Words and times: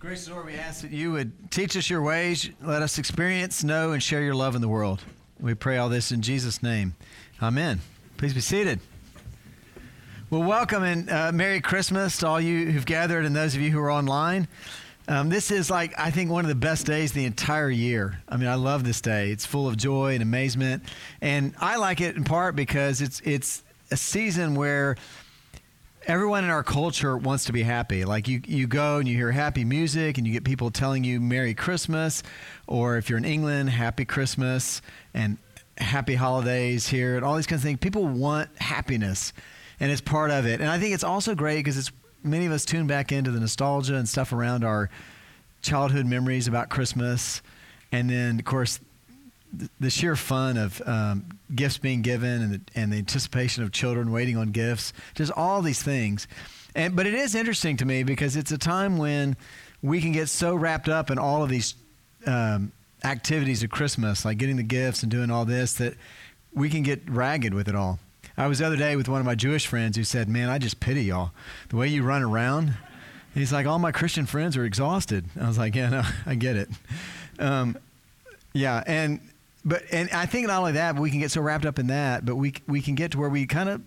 Gracious 0.00 0.30
Lord, 0.30 0.46
we 0.46 0.54
ask 0.54 0.82
that 0.82 0.92
you 0.92 1.10
would 1.10 1.50
teach 1.50 1.76
us 1.76 1.90
your 1.90 2.02
ways, 2.02 2.48
let 2.62 2.82
us 2.82 2.98
experience, 2.98 3.64
know, 3.64 3.90
and 3.90 4.00
share 4.00 4.22
your 4.22 4.36
love 4.36 4.54
in 4.54 4.60
the 4.60 4.68
world. 4.68 5.02
We 5.40 5.54
pray 5.54 5.76
all 5.78 5.88
this 5.88 6.12
in 6.12 6.22
Jesus' 6.22 6.62
name. 6.62 6.94
Amen. 7.42 7.80
Please 8.16 8.32
be 8.32 8.40
seated. 8.40 8.78
Well, 10.30 10.44
welcome 10.44 10.84
and 10.84 11.10
uh, 11.10 11.32
Merry 11.32 11.60
Christmas 11.60 12.18
to 12.18 12.28
all 12.28 12.40
you 12.40 12.70
who've 12.70 12.86
gathered 12.86 13.24
and 13.24 13.34
those 13.34 13.56
of 13.56 13.60
you 13.60 13.72
who 13.72 13.80
are 13.80 13.90
online. 13.90 14.46
Um, 15.08 15.30
this 15.30 15.50
is 15.50 15.68
like, 15.68 15.94
I 15.98 16.12
think, 16.12 16.30
one 16.30 16.44
of 16.44 16.48
the 16.48 16.54
best 16.54 16.86
days 16.86 17.10
the 17.10 17.24
entire 17.24 17.70
year. 17.70 18.22
I 18.28 18.36
mean, 18.36 18.48
I 18.48 18.54
love 18.54 18.84
this 18.84 19.00
day. 19.00 19.32
It's 19.32 19.46
full 19.46 19.66
of 19.66 19.76
joy 19.76 20.14
and 20.14 20.22
amazement. 20.22 20.84
And 21.20 21.56
I 21.58 21.74
like 21.74 22.00
it 22.00 22.14
in 22.14 22.22
part 22.22 22.54
because 22.54 23.00
it's, 23.00 23.20
it's 23.24 23.64
a 23.90 23.96
season 23.96 24.54
where 24.54 24.94
everyone 26.08 26.42
in 26.42 26.48
our 26.48 26.64
culture 26.64 27.18
wants 27.18 27.44
to 27.44 27.52
be 27.52 27.62
happy. 27.62 28.06
Like 28.06 28.26
you, 28.26 28.40
you 28.46 28.66
go 28.66 28.96
and 28.96 29.06
you 29.06 29.14
hear 29.14 29.30
happy 29.30 29.62
music 29.62 30.16
and 30.16 30.26
you 30.26 30.32
get 30.32 30.42
people 30.42 30.70
telling 30.70 31.04
you 31.04 31.20
Merry 31.20 31.52
Christmas, 31.52 32.22
or 32.66 32.96
if 32.96 33.10
you're 33.10 33.18
in 33.18 33.26
England, 33.26 33.68
Happy 33.68 34.06
Christmas 34.06 34.80
and 35.12 35.36
Happy 35.76 36.14
Holidays 36.14 36.88
here 36.88 37.16
and 37.16 37.24
all 37.24 37.36
these 37.36 37.46
kinds 37.46 37.60
of 37.60 37.64
things. 37.64 37.78
People 37.80 38.06
want 38.06 38.48
happiness 38.56 39.34
and 39.78 39.92
it's 39.92 40.00
part 40.00 40.30
of 40.30 40.46
it. 40.46 40.62
And 40.62 40.70
I 40.70 40.78
think 40.78 40.94
it's 40.94 41.04
also 41.04 41.34
great 41.34 41.58
because 41.58 41.76
it's 41.76 41.92
many 42.24 42.46
of 42.46 42.52
us 42.52 42.64
tune 42.64 42.86
back 42.86 43.12
into 43.12 43.30
the 43.30 43.38
nostalgia 43.38 43.96
and 43.96 44.08
stuff 44.08 44.32
around 44.32 44.64
our 44.64 44.88
childhood 45.60 46.06
memories 46.06 46.48
about 46.48 46.70
Christmas, 46.70 47.42
and 47.92 48.08
then 48.08 48.38
of 48.38 48.44
course 48.44 48.80
the 49.80 49.90
sheer 49.90 50.16
fun 50.16 50.56
of 50.56 50.82
um, 50.86 51.26
gifts 51.54 51.78
being 51.78 52.02
given 52.02 52.42
and 52.42 52.52
the, 52.52 52.60
and 52.74 52.92
the 52.92 52.98
anticipation 52.98 53.62
of 53.62 53.72
children 53.72 54.12
waiting 54.12 54.36
on 54.36 54.50
gifts, 54.50 54.92
just 55.14 55.32
all 55.32 55.62
these 55.62 55.82
things. 55.82 56.28
And, 56.74 56.94
but 56.94 57.06
it 57.06 57.14
is 57.14 57.34
interesting 57.34 57.76
to 57.78 57.84
me 57.84 58.02
because 58.02 58.36
it's 58.36 58.52
a 58.52 58.58
time 58.58 58.98
when 58.98 59.36
we 59.82 60.00
can 60.00 60.12
get 60.12 60.28
so 60.28 60.54
wrapped 60.54 60.88
up 60.88 61.10
in 61.10 61.18
all 61.18 61.42
of 61.42 61.48
these 61.48 61.74
um, 62.26 62.72
activities 63.04 63.62
of 63.62 63.70
Christmas, 63.70 64.24
like 64.24 64.38
getting 64.38 64.56
the 64.56 64.62
gifts 64.62 65.02
and 65.02 65.10
doing 65.10 65.30
all 65.30 65.44
this, 65.44 65.74
that 65.74 65.94
we 66.52 66.68
can 66.68 66.82
get 66.82 67.08
ragged 67.08 67.54
with 67.54 67.68
it 67.68 67.74
all. 67.74 67.98
I 68.36 68.46
was 68.46 68.60
the 68.60 68.66
other 68.66 68.76
day 68.76 68.94
with 68.96 69.08
one 69.08 69.20
of 69.20 69.26
my 69.26 69.34
Jewish 69.34 69.66
friends 69.66 69.96
who 69.96 70.04
said, 70.04 70.28
Man, 70.28 70.48
I 70.48 70.58
just 70.58 70.78
pity 70.78 71.04
y'all. 71.04 71.32
The 71.70 71.76
way 71.76 71.88
you 71.88 72.04
run 72.04 72.22
around. 72.22 72.74
He's 73.34 73.52
like, 73.52 73.66
All 73.66 73.78
my 73.78 73.92
Christian 73.92 74.26
friends 74.26 74.56
are 74.56 74.64
exhausted. 74.64 75.24
I 75.40 75.48
was 75.48 75.58
like, 75.58 75.74
Yeah, 75.74 75.88
no, 75.88 76.02
I 76.26 76.34
get 76.36 76.56
it. 76.56 76.68
Um, 77.38 77.76
yeah, 78.52 78.82
and 78.86 79.20
but 79.68 79.82
and 79.92 80.08
I 80.10 80.26
think 80.26 80.46
not 80.46 80.58
only 80.60 80.72
that, 80.72 80.94
but 80.94 81.02
we 81.02 81.10
can 81.10 81.20
get 81.20 81.30
so 81.30 81.40
wrapped 81.40 81.66
up 81.66 81.78
in 81.78 81.88
that, 81.88 82.24
but 82.24 82.36
we 82.36 82.54
we 82.66 82.80
can 82.80 82.94
get 82.94 83.12
to 83.12 83.18
where 83.18 83.28
we 83.28 83.46
kind 83.46 83.68
of 83.68 83.82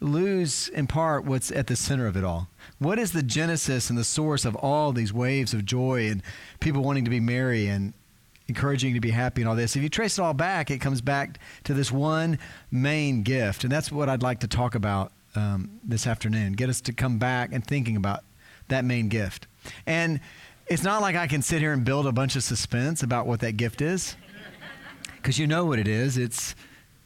lose 0.00 0.68
in 0.68 0.86
part 0.86 1.24
what's 1.24 1.50
at 1.50 1.66
the 1.66 1.74
center 1.74 2.06
of 2.06 2.16
it 2.16 2.24
all. 2.24 2.48
What 2.78 2.98
is 2.98 3.12
the 3.12 3.22
genesis 3.22 3.90
and 3.90 3.98
the 3.98 4.04
source 4.04 4.44
of 4.44 4.54
all 4.54 4.92
these 4.92 5.12
waves 5.12 5.52
of 5.52 5.64
joy 5.64 6.08
and 6.08 6.22
people 6.60 6.82
wanting 6.82 7.04
to 7.04 7.10
be 7.10 7.18
merry 7.18 7.66
and 7.66 7.94
encouraging 8.46 8.94
to 8.94 9.00
be 9.00 9.10
happy 9.10 9.42
and 9.42 9.48
all 9.48 9.56
this. 9.56 9.76
If 9.76 9.82
you 9.82 9.88
trace 9.88 10.18
it 10.18 10.22
all 10.22 10.34
back, 10.34 10.70
it 10.70 10.78
comes 10.78 11.00
back 11.00 11.38
to 11.64 11.74
this 11.74 11.92
one 11.92 12.38
main 12.70 13.22
gift. 13.22 13.62
And 13.62 13.70
that's 13.70 13.92
what 13.92 14.08
I'd 14.08 14.22
like 14.22 14.40
to 14.40 14.48
talk 14.48 14.74
about 14.74 15.12
um, 15.34 15.80
this 15.84 16.06
afternoon. 16.06 16.54
Get 16.54 16.70
us 16.70 16.80
to 16.82 16.92
come 16.92 17.18
back 17.18 17.50
and 17.52 17.64
thinking 17.64 17.96
about 17.96 18.24
that 18.68 18.84
main 18.84 19.08
gift. 19.08 19.46
And 19.86 20.20
it's 20.66 20.82
not 20.82 21.02
like 21.02 21.14
I 21.14 21.26
can 21.26 21.42
sit 21.42 21.60
here 21.60 21.72
and 21.72 21.84
build 21.84 22.06
a 22.06 22.12
bunch 22.12 22.36
of 22.36 22.42
suspense 22.42 23.02
about 23.02 23.26
what 23.26 23.40
that 23.40 23.56
gift 23.56 23.80
is, 23.80 24.16
because 25.18 25.38
you 25.38 25.46
know 25.46 25.64
what 25.64 25.78
it 25.78 25.88
is. 25.88 26.16
It's 26.16 26.54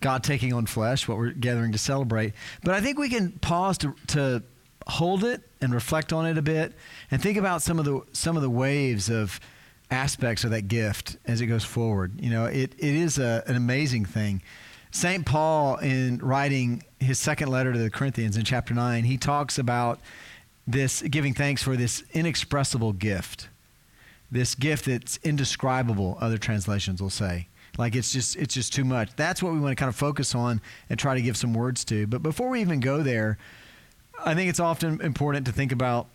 God 0.00 0.22
taking 0.22 0.52
on 0.52 0.66
flesh, 0.66 1.08
what 1.08 1.18
we're 1.18 1.32
gathering 1.32 1.72
to 1.72 1.78
celebrate. 1.78 2.34
But 2.62 2.74
I 2.74 2.80
think 2.80 2.98
we 2.98 3.08
can 3.08 3.32
pause 3.32 3.78
to, 3.78 3.94
to 4.08 4.42
hold 4.86 5.24
it 5.24 5.42
and 5.60 5.72
reflect 5.72 6.12
on 6.12 6.26
it 6.26 6.38
a 6.38 6.42
bit 6.42 6.74
and 7.10 7.22
think 7.22 7.38
about 7.38 7.62
some 7.62 7.78
of 7.78 7.84
the 7.84 8.02
some 8.12 8.36
of 8.36 8.42
the 8.42 8.50
waves 8.50 9.08
of 9.08 9.40
aspects 9.90 10.42
of 10.44 10.50
that 10.50 10.68
gift 10.68 11.16
as 11.26 11.40
it 11.40 11.46
goes 11.46 11.64
forward. 11.64 12.20
You 12.20 12.30
know, 12.30 12.46
it, 12.46 12.74
it 12.78 12.94
is 12.94 13.18
a, 13.18 13.44
an 13.46 13.56
amazing 13.56 14.06
thing. 14.06 14.42
St. 14.90 15.24
Paul, 15.24 15.76
in 15.76 16.18
writing 16.18 16.82
his 16.98 17.18
second 17.18 17.48
letter 17.48 17.72
to 17.72 17.78
the 17.78 17.90
Corinthians 17.90 18.36
in 18.36 18.44
chapter 18.44 18.74
9, 18.74 19.04
he 19.04 19.16
talks 19.16 19.58
about 19.58 20.00
this 20.66 21.02
giving 21.02 21.34
thanks 21.34 21.62
for 21.62 21.76
this 21.76 22.02
inexpressible 22.12 22.92
gift, 22.92 23.48
this 24.30 24.54
gift 24.54 24.86
that's 24.86 25.18
indescribable, 25.22 26.18
other 26.20 26.38
translations 26.38 27.00
will 27.00 27.10
say. 27.10 27.48
Like 27.78 27.96
it's 27.96 28.12
just 28.12 28.36
it's 28.36 28.54
just 28.54 28.72
too 28.72 28.84
much. 28.84 29.10
That's 29.16 29.42
what 29.42 29.52
we 29.52 29.58
want 29.58 29.72
to 29.72 29.80
kind 29.80 29.88
of 29.88 29.96
focus 29.96 30.34
on 30.34 30.60
and 30.90 30.98
try 30.98 31.14
to 31.14 31.22
give 31.22 31.36
some 31.36 31.54
words 31.54 31.84
to. 31.86 32.06
But 32.06 32.22
before 32.22 32.48
we 32.48 32.60
even 32.60 32.80
go 32.80 33.02
there, 33.02 33.38
I 34.24 34.34
think 34.34 34.50
it's 34.50 34.60
often 34.60 35.00
important 35.00 35.46
to 35.46 35.52
think 35.52 35.72
about 35.72 36.08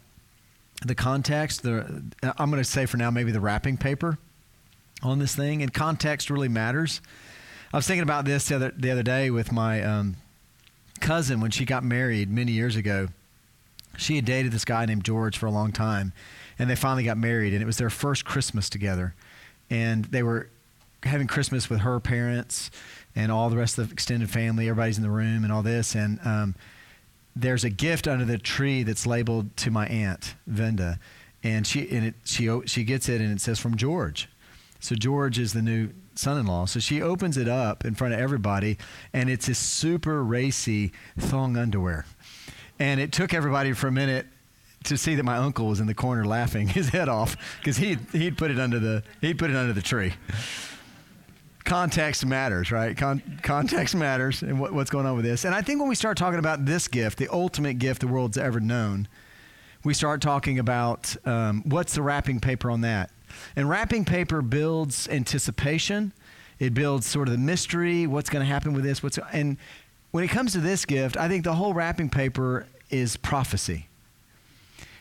the 0.85 0.95
context, 0.95 1.63
the 1.63 2.03
I'm 2.37 2.51
going 2.51 2.61
to 2.61 2.69
say 2.69 2.85
for 2.85 2.97
now 2.97 3.09
maybe 3.09 3.31
the 3.31 3.39
wrapping 3.39 3.77
paper 3.77 4.19
on 5.01 5.19
this 5.19 5.35
thing, 5.35 5.63
and 5.63 5.73
context 5.73 6.29
really 6.29 6.49
matters. 6.49 7.01
I 7.73 7.77
was 7.77 7.87
thinking 7.87 8.03
about 8.03 8.25
this 8.25 8.47
the 8.47 8.55
other 8.55 8.73
the 8.77 8.91
other 8.91 9.03
day 9.03 9.31
with 9.31 9.51
my 9.51 9.81
um, 9.83 10.17
cousin 10.99 11.41
when 11.41 11.51
she 11.51 11.65
got 11.65 11.83
married 11.83 12.29
many 12.29 12.51
years 12.51 12.75
ago. 12.75 13.07
She 13.97 14.15
had 14.15 14.25
dated 14.25 14.51
this 14.51 14.63
guy 14.63 14.85
named 14.85 15.03
George 15.03 15.39
for 15.39 15.47
a 15.47 15.51
long 15.51 15.71
time, 15.71 16.13
and 16.59 16.69
they 16.69 16.75
finally 16.75 17.03
got 17.03 17.17
married, 17.17 17.53
and 17.53 17.63
it 17.63 17.65
was 17.65 17.77
their 17.77 17.89
first 17.89 18.25
Christmas 18.25 18.69
together, 18.69 19.15
and 19.71 20.05
they 20.05 20.21
were 20.21 20.49
having 21.03 21.27
Christmas 21.27 21.69
with 21.69 21.81
her 21.81 21.99
parents 21.99 22.71
and 23.15 23.31
all 23.31 23.49
the 23.49 23.57
rest 23.57 23.77
of 23.77 23.87
the 23.87 23.93
extended 23.93 24.29
family. 24.29 24.69
Everybody's 24.69 24.97
in 24.97 25.03
the 25.03 25.09
room 25.09 25.43
and 25.43 25.51
all 25.51 25.63
this, 25.63 25.95
and 25.95 26.19
um, 26.25 26.55
there's 27.35 27.63
a 27.63 27.69
gift 27.69 28.07
under 28.07 28.25
the 28.25 28.37
tree 28.37 28.83
that's 28.83 29.05
labeled 29.05 29.55
to 29.57 29.71
my 29.71 29.87
aunt 29.87 30.35
Venda, 30.45 30.99
and 31.43 31.65
she 31.65 31.89
and 31.89 32.07
it, 32.07 32.15
she 32.23 32.49
she 32.65 32.83
gets 32.83 33.09
it 33.09 33.21
and 33.21 33.31
it 33.31 33.41
says 33.41 33.59
from 33.59 33.75
George. 33.75 34.27
So 34.79 34.95
George 34.95 35.39
is 35.39 35.53
the 35.53 35.61
new 35.61 35.89
son-in-law. 36.15 36.65
So 36.65 36.79
she 36.79 37.01
opens 37.01 37.37
it 37.37 37.47
up 37.47 37.85
in 37.85 37.95
front 37.95 38.13
of 38.13 38.19
everybody, 38.19 38.77
and 39.13 39.29
it's 39.29 39.47
this 39.47 39.59
super 39.59 40.23
racy 40.23 40.91
thong 41.17 41.57
underwear. 41.57 42.05
And 42.79 42.99
it 42.99 43.11
took 43.11 43.33
everybody 43.33 43.73
for 43.73 43.87
a 43.87 43.91
minute 43.91 44.27
to 44.83 44.97
see 44.97 45.15
that 45.15 45.23
my 45.23 45.37
uncle 45.37 45.67
was 45.67 45.79
in 45.79 45.87
the 45.87 45.93
corner 45.93 46.25
laughing 46.25 46.67
his 46.67 46.89
head 46.89 47.09
off 47.09 47.35
because 47.59 47.77
he 47.77 47.97
he'd 48.11 48.37
put 48.37 48.51
it 48.51 48.59
under 48.59 48.79
the 48.79 49.03
he'd 49.21 49.37
put 49.37 49.49
it 49.49 49.55
under 49.55 49.73
the 49.73 49.81
tree 49.81 50.13
context 51.67 52.25
matters, 52.25 52.71
right? 52.71 52.97
Con- 52.97 53.39
context 53.43 53.95
matters 53.95 54.41
and 54.41 54.59
what, 54.59 54.73
what's 54.73 54.89
going 54.89 55.05
on 55.05 55.15
with 55.15 55.25
this. 55.25 55.45
And 55.45 55.53
I 55.53 55.61
think 55.61 55.79
when 55.79 55.89
we 55.89 55.95
start 55.95 56.17
talking 56.17 56.39
about 56.39 56.65
this 56.65 56.87
gift, 56.87 57.19
the 57.19 57.27
ultimate 57.31 57.77
gift 57.77 58.01
the 58.01 58.07
world's 58.07 58.37
ever 58.37 58.59
known, 58.59 59.07
we 59.83 59.93
start 59.93 60.21
talking 60.21 60.59
about 60.59 61.15
um, 61.27 61.61
what's 61.65 61.93
the 61.93 62.01
wrapping 62.01 62.39
paper 62.39 62.71
on 62.71 62.81
that. 62.81 63.11
And 63.55 63.69
wrapping 63.69 64.05
paper 64.05 64.41
builds 64.41 65.07
anticipation. 65.09 66.13
It 66.57 66.73
builds 66.73 67.05
sort 67.05 67.27
of 67.27 67.33
the 67.33 67.37
mystery. 67.37 68.07
What's 68.07 68.29
going 68.29 68.43
to 68.43 68.51
happen 68.51 68.73
with 68.73 68.83
this? 68.83 69.03
What's 69.03 69.19
and 69.31 69.57
when 70.11 70.23
it 70.23 70.29
comes 70.29 70.53
to 70.53 70.59
this 70.59 70.85
gift, 70.85 71.17
I 71.17 71.27
think 71.27 71.43
the 71.43 71.53
whole 71.53 71.73
wrapping 71.73 72.09
paper 72.09 72.65
is 72.89 73.17
prophecy. 73.17 73.87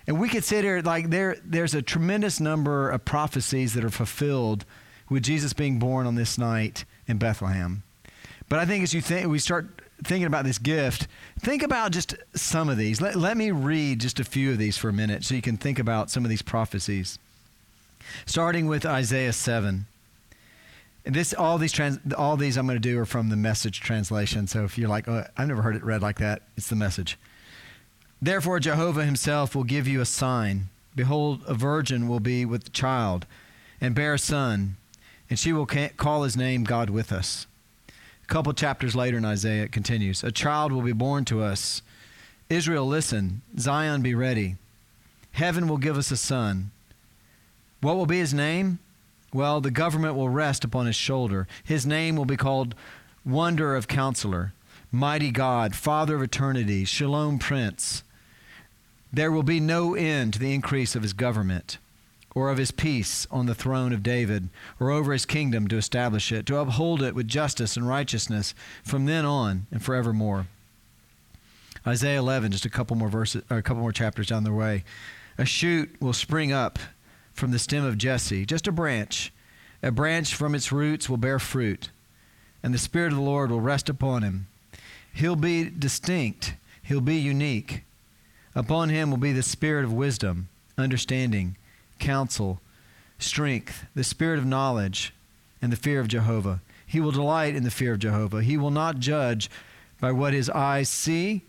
And 0.08 0.20
we 0.20 0.28
could 0.28 0.44
sit 0.44 0.64
here 0.64 0.82
like 0.82 1.10
there. 1.10 1.36
There's 1.44 1.74
a 1.74 1.82
tremendous 1.82 2.40
number 2.40 2.90
of 2.90 3.04
prophecies 3.04 3.74
that 3.74 3.84
are 3.84 3.90
fulfilled 3.90 4.64
with 5.08 5.22
Jesus 5.22 5.52
being 5.52 5.78
born 5.78 6.06
on 6.06 6.14
this 6.14 6.38
night 6.38 6.84
in 7.06 7.18
Bethlehem. 7.18 7.82
But 8.48 8.58
I 8.58 8.66
think 8.66 8.82
as 8.82 8.94
you 8.94 9.00
think, 9.00 9.28
we 9.28 9.38
start 9.38 9.66
thinking 10.04 10.26
about 10.26 10.44
this 10.44 10.58
gift, 10.58 11.08
think 11.40 11.62
about 11.62 11.92
just 11.92 12.14
some 12.34 12.68
of 12.68 12.76
these. 12.76 13.00
Let, 13.00 13.16
let 13.16 13.36
me 13.36 13.50
read 13.50 14.00
just 14.00 14.20
a 14.20 14.24
few 14.24 14.52
of 14.52 14.58
these 14.58 14.76
for 14.76 14.88
a 14.88 14.92
minute 14.92 15.24
so 15.24 15.34
you 15.34 15.42
can 15.42 15.56
think 15.56 15.78
about 15.78 16.10
some 16.10 16.24
of 16.24 16.30
these 16.30 16.42
prophecies. 16.42 17.18
Starting 18.24 18.66
with 18.66 18.86
Isaiah 18.86 19.32
7. 19.32 19.86
And 21.04 21.14
this, 21.14 21.32
all 21.32 21.58
these, 21.58 21.72
trans, 21.72 21.98
all 22.14 22.36
these 22.36 22.56
I'm 22.56 22.66
going 22.66 22.76
to 22.76 22.80
do 22.80 22.98
are 22.98 23.06
from 23.06 23.28
the 23.28 23.36
message 23.36 23.80
translation. 23.80 24.46
So 24.46 24.64
if 24.64 24.76
you're 24.76 24.88
like, 24.88 25.08
oh, 25.08 25.24
I've 25.36 25.48
never 25.48 25.62
heard 25.62 25.76
it 25.76 25.84
read 25.84 26.02
like 26.02 26.18
that, 26.18 26.42
it's 26.56 26.68
the 26.68 26.76
message. 26.76 27.18
Therefore, 28.20 28.60
Jehovah 28.60 29.04
himself 29.04 29.54
will 29.54 29.64
give 29.64 29.86
you 29.86 30.00
a 30.00 30.06
sign. 30.06 30.68
Behold, 30.94 31.42
a 31.46 31.54
virgin 31.54 32.08
will 32.08 32.20
be 32.20 32.44
with 32.44 32.72
child 32.72 33.26
and 33.80 33.94
bear 33.94 34.14
a 34.14 34.18
son 34.18 34.76
and 35.28 35.38
she 35.38 35.52
will 35.52 35.66
call 35.66 36.22
his 36.22 36.36
name 36.36 36.64
God 36.64 36.90
with 36.90 37.12
us. 37.12 37.46
A 37.88 38.26
couple 38.26 38.52
chapters 38.52 38.96
later 38.96 39.18
in 39.18 39.24
Isaiah, 39.24 39.64
it 39.64 39.72
continues 39.72 40.24
A 40.24 40.32
child 40.32 40.72
will 40.72 40.82
be 40.82 40.92
born 40.92 41.24
to 41.26 41.42
us. 41.42 41.82
Israel, 42.48 42.86
listen. 42.86 43.42
Zion, 43.58 44.02
be 44.02 44.14
ready. 44.14 44.56
Heaven 45.32 45.68
will 45.68 45.78
give 45.78 45.98
us 45.98 46.10
a 46.10 46.16
son. 46.16 46.70
What 47.80 47.96
will 47.96 48.06
be 48.06 48.18
his 48.18 48.32
name? 48.32 48.78
Well, 49.32 49.60
the 49.60 49.70
government 49.70 50.14
will 50.14 50.28
rest 50.28 50.64
upon 50.64 50.86
his 50.86 50.96
shoulder. 50.96 51.46
His 51.62 51.84
name 51.84 52.16
will 52.16 52.24
be 52.24 52.36
called 52.36 52.74
Wonder 53.24 53.74
of 53.74 53.88
Counselor, 53.88 54.52
Mighty 54.90 55.30
God, 55.30 55.74
Father 55.74 56.16
of 56.16 56.22
Eternity, 56.22 56.84
Shalom 56.84 57.38
Prince. 57.38 58.02
There 59.12 59.32
will 59.32 59.42
be 59.42 59.60
no 59.60 59.94
end 59.94 60.34
to 60.34 60.38
the 60.38 60.54
increase 60.54 60.94
of 60.94 61.02
his 61.02 61.12
government 61.12 61.78
or 62.36 62.50
of 62.50 62.58
his 62.58 62.70
peace 62.70 63.26
on 63.30 63.46
the 63.46 63.54
throne 63.54 63.94
of 63.94 64.02
David, 64.02 64.50
or 64.78 64.90
over 64.90 65.14
his 65.14 65.24
kingdom 65.24 65.66
to 65.66 65.78
establish 65.78 66.30
it, 66.30 66.44
to 66.44 66.58
uphold 66.58 67.02
it 67.02 67.14
with 67.14 67.26
justice 67.26 67.78
and 67.78 67.88
righteousness 67.88 68.54
from 68.84 69.06
then 69.06 69.24
on 69.24 69.66
and 69.72 69.82
forevermore. 69.82 70.46
Isaiah 71.86 72.18
11, 72.18 72.52
just 72.52 72.66
a 72.66 72.70
couple 72.70 72.94
more 72.94 73.08
verses, 73.08 73.42
or 73.48 73.56
a 73.56 73.62
couple 73.62 73.80
more 73.80 73.90
chapters 73.90 74.26
down 74.26 74.44
the 74.44 74.52
way. 74.52 74.84
A 75.38 75.46
shoot 75.46 75.96
will 75.98 76.12
spring 76.12 76.52
up 76.52 76.78
from 77.32 77.52
the 77.52 77.58
stem 77.58 77.86
of 77.86 77.96
Jesse, 77.96 78.44
just 78.44 78.66
a 78.66 78.72
branch. 78.72 79.32
A 79.82 79.90
branch 79.90 80.34
from 80.34 80.54
its 80.54 80.70
roots 80.70 81.08
will 81.08 81.16
bear 81.16 81.38
fruit, 81.38 81.88
and 82.62 82.74
the 82.74 82.78
Spirit 82.78 83.12
of 83.12 83.18
the 83.18 83.24
Lord 83.24 83.50
will 83.50 83.62
rest 83.62 83.88
upon 83.88 84.22
him. 84.22 84.46
He'll 85.14 85.36
be 85.36 85.70
distinct, 85.70 86.52
he'll 86.82 87.00
be 87.00 87.16
unique. 87.16 87.84
Upon 88.54 88.90
him 88.90 89.10
will 89.10 89.16
be 89.16 89.32
the 89.32 89.42
spirit 89.42 89.86
of 89.86 89.92
wisdom, 89.94 90.50
understanding, 90.76 91.56
counsel, 91.98 92.60
strength, 93.18 93.84
the 93.94 94.04
spirit 94.04 94.38
of 94.38 94.46
knowledge, 94.46 95.12
and 95.62 95.72
the 95.72 95.76
fear 95.76 96.00
of 96.00 96.08
Jehovah. 96.08 96.60
He 96.86 97.00
will 97.00 97.10
delight 97.10 97.56
in 97.56 97.64
the 97.64 97.70
fear 97.70 97.92
of 97.92 97.98
Jehovah. 97.98 98.42
He 98.42 98.56
will 98.56 98.70
not 98.70 98.98
judge 98.98 99.50
by 100.00 100.12
what 100.12 100.32
his 100.32 100.50
eyes 100.50 100.88
see, 100.88 101.42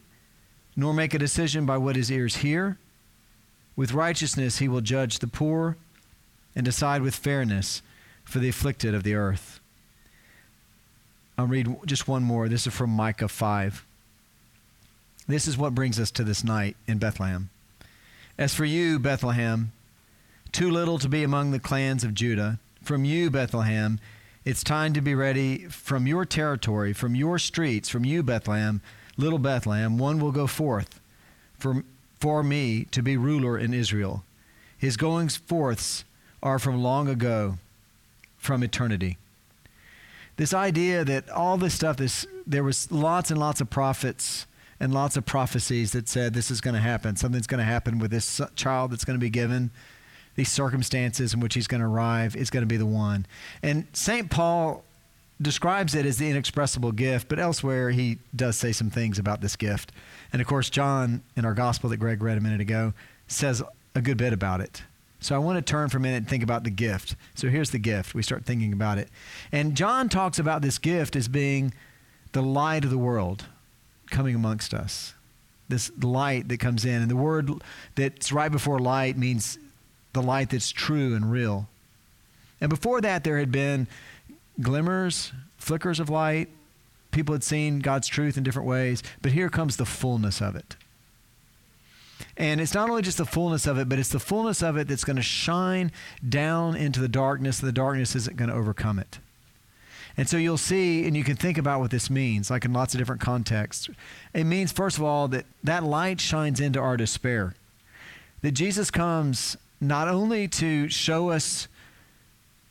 nor 0.76 0.94
make 0.94 1.14
a 1.14 1.20
decision 1.20 1.66
by 1.66 1.78
what 1.78 1.96
his 1.96 2.12
ears 2.12 2.38
hear. 2.38 2.78
With 3.76 3.94
righteousness 3.94 4.58
he 4.58 4.68
will 4.68 4.82
judge 4.82 5.20
the 5.20 5.28
poor 5.28 5.78
and 6.56 6.66
decide 6.66 7.02
with 7.02 7.16
fairness 7.16 7.82
for 8.24 8.40
the 8.40 8.50
afflicted 8.50 8.96
of 8.96 9.04
the 9.04 9.14
earth. 9.14 9.60
I'll 11.38 11.46
read 11.46 11.68
just 11.86 12.08
one 12.08 12.24
more. 12.24 12.50
This 12.50 12.66
is 12.66 12.74
from 12.74 12.90
Micah 12.90 13.28
5. 13.28 13.86
This 15.28 15.48
is 15.48 15.58
what 15.58 15.76
brings 15.76 16.00
us 16.00 16.10
to 16.12 16.24
this 16.24 16.44
night 16.44 16.76
in 16.88 16.98
Bethlehem. 16.98 17.50
As 18.38 18.56
for 18.56 18.66
you, 18.66 18.98
Bethlehem, 18.98 19.72
too 20.52 20.70
little 20.70 21.00
to 21.00 21.10
be 21.10 21.24
among 21.24 21.52
the 21.52 21.60
clans 21.60 22.04
of 22.04 22.14
Judah, 22.14 22.60
from 22.82 23.06
you, 23.06 23.30
Bethlehem, 23.30 24.00
it's 24.46 24.64
time 24.64 24.94
to 24.94 25.02
be 25.02 25.14
ready 25.14 25.66
from 25.66 26.08
your 26.08 26.24
territory, 26.24 26.94
from 26.94 27.16
your 27.16 27.38
streets, 27.38 27.90
from 27.90 28.06
you, 28.06 28.24
Bethlehem, 28.24 28.82
little 29.18 29.40
Bethlehem, 29.40 29.98
one 29.98 30.20
will 30.20 30.32
go 30.32 30.48
forth 30.48 31.02
for, 31.58 31.84
for 32.20 32.44
me 32.44 32.86
to 32.92 33.02
be 33.02 33.18
ruler 33.18 33.58
in 33.58 33.74
Israel. 33.74 34.24
His 34.78 34.96
goings 34.96 35.36
forths 35.36 36.06
are 36.42 36.60
from 36.60 36.82
long 36.82 37.10
ago, 37.10 37.58
from 38.38 38.64
eternity. 38.64 39.18
This 40.38 40.54
idea 40.54 41.04
that 41.04 41.30
all 41.30 41.58
this 41.58 41.74
stuff, 41.74 41.98
this, 41.98 42.26
there 42.46 42.64
was 42.64 42.92
lots 42.92 43.32
and 43.32 43.40
lots 43.40 43.60
of 43.60 43.70
prophets 43.70 44.46
and 44.80 44.94
lots 44.94 45.18
of 45.18 45.26
prophecies 45.26 45.92
that 45.94 46.08
said 46.08 46.34
this 46.34 46.52
is 46.52 46.62
going 46.62 46.76
to 46.76 46.80
happen. 46.80 47.16
Something's 47.16 47.48
going 47.48 47.60
to 47.60 47.66
happen 47.66 47.98
with 47.98 48.12
this 48.12 48.40
child 48.56 48.92
that's 48.92 49.04
going 49.04 49.18
to 49.18 49.24
be 49.24 49.32
given. 49.32 49.72
These 50.38 50.52
circumstances 50.52 51.34
in 51.34 51.42
which 51.42 51.56
he's 51.56 51.68
going 51.68 51.82
to 51.82 51.88
arrive 51.88 52.36
is 52.36 52.50
going 52.50 52.62
to 52.62 52.68
be 52.68 52.78
the 52.78 52.86
one. 52.86 53.26
And 53.62 53.88
St. 53.92 54.30
Paul 54.30 54.84
describes 55.42 55.96
it 55.96 56.06
as 56.06 56.18
the 56.18 56.30
inexpressible 56.30 56.92
gift, 56.92 57.28
but 57.28 57.40
elsewhere 57.40 57.90
he 57.90 58.20
does 58.36 58.56
say 58.56 58.72
some 58.72 58.90
things 58.90 59.20
about 59.20 59.42
this 59.42 59.56
gift. 59.56 59.92
And 60.32 60.42
of 60.42 60.48
course, 60.48 60.70
John, 60.70 61.24
in 61.36 61.44
our 61.44 61.56
gospel 61.56 61.90
that 61.90 61.98
Greg 61.98 62.22
read 62.22 62.38
a 62.38 62.42
minute 62.42 62.62
ago, 62.62 62.94
says 63.28 63.62
a 63.96 64.02
good 64.02 64.18
bit 64.18 64.32
about 64.32 64.62
it. 64.62 64.84
So 65.20 65.36
I 65.36 65.40
want 65.40 65.58
to 65.58 65.62
turn 65.64 65.90
for 65.90 65.98
a 65.98 66.00
minute 66.00 66.18
and 66.18 66.30
think 66.30 66.44
about 66.44 66.64
the 66.64 66.70
gift. 66.70 67.16
So 67.34 67.50
here's 67.50 67.72
the 67.72 67.80
gift. 67.80 68.14
We 68.14 68.22
start 68.22 68.46
thinking 68.46 68.72
about 68.72 69.00
it. 69.00 69.10
And 69.52 69.76
John 69.76 70.10
talks 70.10 70.38
about 70.38 70.62
this 70.62 70.78
gift 70.78 71.16
as 71.16 71.28
being 71.28 71.74
the 72.34 72.44
light 72.44 72.84
of 72.84 72.92
the 72.92 72.98
world 72.98 73.46
coming 74.12 74.36
amongst 74.36 74.74
us. 74.74 75.16
This 75.68 75.92
light 76.02 76.48
that 76.50 76.60
comes 76.60 76.86
in. 76.86 77.02
And 77.02 77.10
the 77.10 77.16
word 77.16 77.50
that's 77.96 78.32
right 78.32 78.52
before 78.52 78.78
light 78.80 79.18
means 79.18 79.58
the 80.18 80.28
light 80.28 80.50
that's 80.50 80.72
true 80.72 81.16
and 81.16 81.32
real. 81.32 81.68
And 82.60 82.70
before 82.70 83.02
that, 83.02 83.24
there 83.24 83.38
had 83.38 83.52
been 83.52 83.88
glimmers, 84.60 85.32
flickers 85.58 86.00
of 86.00 86.10
light. 86.10 86.50
People 87.12 87.34
had 87.34 87.44
seen 87.44 87.80
God's 87.80 88.08
truth 88.08 88.36
in 88.36 88.44
different 88.44 88.68
ways. 88.68 89.04
But 89.22 89.32
here 89.32 89.50
comes 89.50 89.78
the 89.78 89.86
fullness 89.86 90.42
of 90.42 90.56
it. 90.56 90.76
And 92.36 92.60
it's 92.60 92.74
not 92.74 92.90
only 92.90 93.04
just 93.04 93.20
the 93.20 93.26
fullness 93.26 93.68
of 93.68 93.78
it, 93.78 93.88
but 93.88 94.00
it's 94.00 94.10
the 94.10 94.20
fullness 94.20 94.64
of 94.64 94.76
it 94.76 94.88
that's 94.88 95.04
going 95.04 95.18
to 95.18 95.22
shine 95.22 95.92
down 96.28 96.76
into 96.76 97.00
the 97.00 97.08
darkness, 97.08 97.60
and 97.60 97.68
the 97.68 97.74
darkness 97.74 98.16
isn't 98.16 98.38
going 98.38 98.50
to 98.50 98.56
overcome 98.56 98.98
it. 98.98 99.20
And 100.18 100.28
so 100.28 100.38
you'll 100.38 100.58
see, 100.58 101.06
and 101.06 101.16
you 101.16 101.24
can 101.24 101.36
think 101.36 101.60
about 101.60 101.80
what 101.80 101.92
this 101.92 102.10
means, 102.10 102.50
like 102.50 102.66
in 102.66 102.74
lots 102.74 102.96
of 102.96 102.98
different 102.98 103.22
contexts. 103.22 103.88
It 104.34 104.46
means, 104.46 104.72
first 104.72 104.98
of 104.98 105.04
all, 105.04 105.28
that 105.28 105.46
that 105.64 105.84
light 105.84 106.20
shines 106.20 106.60
into 106.60 106.80
our 106.80 106.98
despair. 106.98 107.54
That 108.42 108.54
Jesus 108.54 108.90
comes 108.90 109.58
not 109.80 110.08
only 110.08 110.48
to 110.48 110.90
show 110.90 111.30
us 111.30 111.68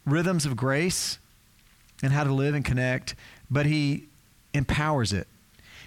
rhythms 0.04 0.46
of 0.46 0.56
grace 0.56 1.18
and 2.02 2.12
how 2.12 2.24
to 2.24 2.32
live 2.32 2.54
and 2.54 2.64
connect, 2.64 3.14
but 3.50 3.66
he 3.66 4.04
empowers 4.52 5.12
it. 5.12 5.26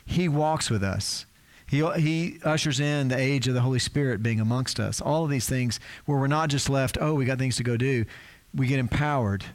He 0.05 0.27
walks 0.27 0.69
with 0.69 0.83
us. 0.83 1.25
He, 1.67 1.85
he 1.97 2.39
ushers 2.43 2.79
in 2.79 3.09
the 3.09 3.17
age 3.17 3.47
of 3.47 3.53
the 3.53 3.61
Holy 3.61 3.79
Spirit 3.79 4.23
being 4.23 4.39
amongst 4.39 4.79
us. 4.79 5.01
All 5.01 5.23
of 5.23 5.29
these 5.29 5.47
things 5.47 5.79
where 6.05 6.17
we're 6.17 6.27
not 6.27 6.49
just 6.49 6.69
left, 6.69 6.97
oh, 6.99 7.13
we 7.13 7.25
got 7.25 7.37
things 7.37 7.57
to 7.57 7.63
go 7.63 7.77
do. 7.77 8.05
We 8.55 8.65
get 8.65 8.79
empowered 8.79 9.45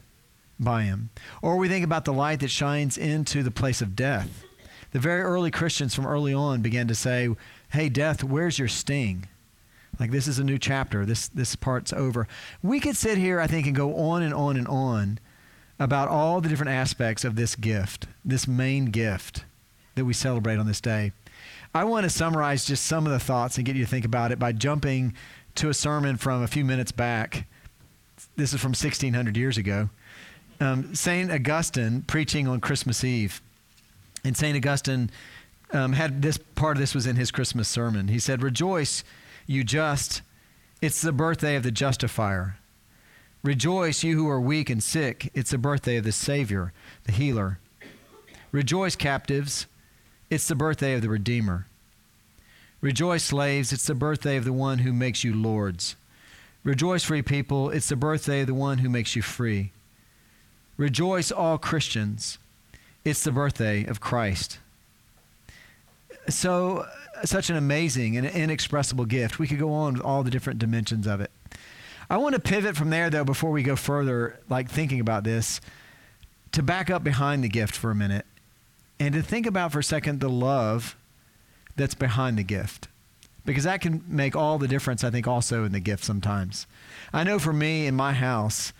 by 0.61 0.83
Him. 0.83 1.11
Or 1.43 1.57
we 1.57 1.69
think 1.69 1.85
about 1.85 2.05
the 2.05 2.13
light 2.13 2.41
that 2.41 2.51
shines 2.51 2.97
into 2.97 3.43
the 3.43 3.51
place 3.51 3.83
of 3.83 3.97
death. 3.97 4.45
The 4.93 5.01
very 5.01 5.23
early 5.23 5.51
Christians 5.51 5.93
from 5.93 6.07
early 6.07 6.33
on 6.33 6.63
began 6.63 6.87
to 6.87 6.95
say, 6.95 7.29
hey, 7.71 7.89
death, 7.89 8.23
where's 8.23 8.61
your 8.61 8.69
sting? 8.69 9.27
Like 9.99 10.11
this 10.11 10.27
is 10.27 10.39
a 10.39 10.45
new 10.45 10.59
chapter. 10.59 11.05
This 11.05 11.29
this 11.29 11.57
part's 11.57 11.93
over. 11.93 12.27
We 12.63 12.81
could 12.81 12.97
sit 12.97 13.19
here, 13.19 13.41
I 13.41 13.47
think, 13.47 13.67
and 13.67 13.77
go 13.77 13.97
on 13.97 14.23
and 14.23 14.35
on 14.35 14.57
and 14.57 14.69
on 14.69 15.19
about 15.79 16.09
all 16.09 16.41
the 16.41 16.49
different 16.49 16.71
aspects 16.71 17.25
of 17.25 17.37
this 17.37 17.57
gift, 17.57 18.07
this 18.25 18.47
main 18.47 18.87
gift 18.87 19.45
that 19.95 20.05
we 20.05 20.13
celebrate 20.13 20.57
on 20.57 20.67
this 20.67 20.81
day. 20.81 21.13
I 21.75 21.85
want 21.85 22.05
to 22.05 22.11
summarize 22.11 22.65
just 22.65 22.87
some 22.87 23.07
of 23.07 23.13
the 23.13 23.19
thoughts 23.19 23.57
and 23.57 23.67
get 23.67 23.75
you 23.75 23.85
to 23.85 23.91
think 23.91 24.05
about 24.05 24.31
it 24.31 24.39
by 24.39 24.53
jumping 24.53 25.15
to 25.57 25.69
a 25.69 25.75
sermon 25.75 26.17
from 26.17 26.43
a 26.43 26.47
few 26.47 26.65
minutes 26.65 26.93
back. 26.93 27.47
This 28.37 28.53
is 28.53 28.61
from 28.61 28.71
1600 28.71 29.37
years 29.37 29.59
ago 29.59 29.91
um, 30.61 30.95
St. 30.95 31.31
Augustine 31.31 32.03
preaching 32.03 32.49
on 32.49 32.61
Christmas 32.61 33.05
Eve. 33.05 33.43
And 34.25 34.37
St. 34.37 34.57
Augustine 34.57 35.11
um, 35.73 35.93
had 35.93 36.23
this 36.23 36.39
part 36.39 36.77
of 36.77 36.81
this 36.81 36.95
was 36.95 37.07
in 37.07 37.17
his 37.17 37.31
Christmas 37.31 37.69
sermon. 37.69 38.09
He 38.09 38.19
said, 38.19 38.43
Rejoice, 38.43 39.05
you 39.47 39.65
just, 39.65 40.23
it's 40.81 41.01
the 41.01 41.13
birthday 41.13 41.57
of 41.57 41.63
the 41.63 41.71
justifier. 41.71 42.57
Rejoice, 43.43 44.03
you 44.03 44.17
who 44.17 44.29
are 44.29 44.41
weak 44.41 44.71
and 44.71 44.83
sick, 44.83 45.31
it's 45.35 45.51
the 45.51 45.59
birthday 45.59 45.97
of 45.97 46.05
the 46.05 46.13
Savior, 46.13 46.73
the 47.05 47.13
healer. 47.13 47.59
Rejoice, 48.53 48.97
captives, 48.97 49.67
it's 50.31 50.49
the 50.49 50.55
birthday 50.55 50.95
of 50.95 51.03
the 51.03 51.09
Redeemer. 51.09 51.67
Rejoice, 52.81 53.25
slaves, 53.25 53.73
it's 53.73 53.87
the 53.87 53.95
birthday 53.95 54.37
of 54.37 54.45
the 54.45 54.53
one 54.53 54.79
who 54.79 54.93
makes 54.93 55.25
you 55.25 55.35
lords. 55.35 55.97
Rejoice, 56.63 57.05
free 57.05 57.23
people, 57.23 57.69
it's 57.69 57.89
the 57.89 57.97
birthday 57.97 58.41
of 58.41 58.47
the 58.47 58.55
one 58.55 58.79
who 58.79 58.89
makes 58.89 59.15
you 59.15 59.23
free. 59.23 59.73
Rejoice, 60.77 61.31
all 61.31 61.59
Christians. 61.59 62.39
It's 63.05 63.23
the 63.23 63.33
birthday 63.33 63.85
of 63.85 64.01
Christ. 64.01 64.59
So, 66.29 66.87
such 67.25 67.51
an 67.51 67.57
amazing 67.57 68.17
and 68.17 68.27
inexpressible 68.27 69.05
gift. 69.05 69.39
We 69.39 69.47
could 69.47 69.59
go 69.59 69.73
on 69.73 69.95
with 69.95 70.03
all 70.03 70.23
the 70.23 70.31
different 70.31 70.59
dimensions 70.59 71.07
of 71.07 71.21
it. 71.21 71.31
I 72.11 72.17
want 72.17 72.35
to 72.35 72.41
pivot 72.41 72.77
from 72.77 72.91
there, 72.91 73.11
though, 73.11 73.25
before 73.25 73.51
we 73.51 73.63
go 73.63 73.77
further, 73.77 74.41
like 74.49 74.71
thinking 74.71 75.01
about 75.01 75.25
this, 75.25 75.61
to 76.53 76.63
back 76.63 76.91
up 76.91 77.03
behind 77.03 77.43
the 77.43 77.49
gift 77.49 77.75
for 77.75 77.91
a 77.91 77.95
minute 77.95 78.27
and 79.01 79.15
to 79.15 79.23
think 79.23 79.47
about 79.47 79.73
for 79.73 79.81
a 79.81 79.85
second 79.85 80.21
the 80.21 80.29
love 80.29 80.97
that's 81.77 81.95
behind 81.95 82.39
the 82.39 82.43
gift. 82.43 82.89
Because 83.45 83.65
that 83.65 83.81
can 83.81 84.05
make 84.07 84.37
all 84.37 84.59
the 84.59 84.69
difference, 84.69 85.05
I 85.05 85.11
think, 85.11 85.27
also 85.27 85.65
in 85.65 85.73
the 85.73 85.81
gift 85.81 86.05
sometimes. 86.05 86.67
I 87.13 87.25
know 87.25 87.39
for 87.39 87.53
me 87.53 87.87
in 87.87 87.95
my 87.95 88.13
house, 88.13 88.73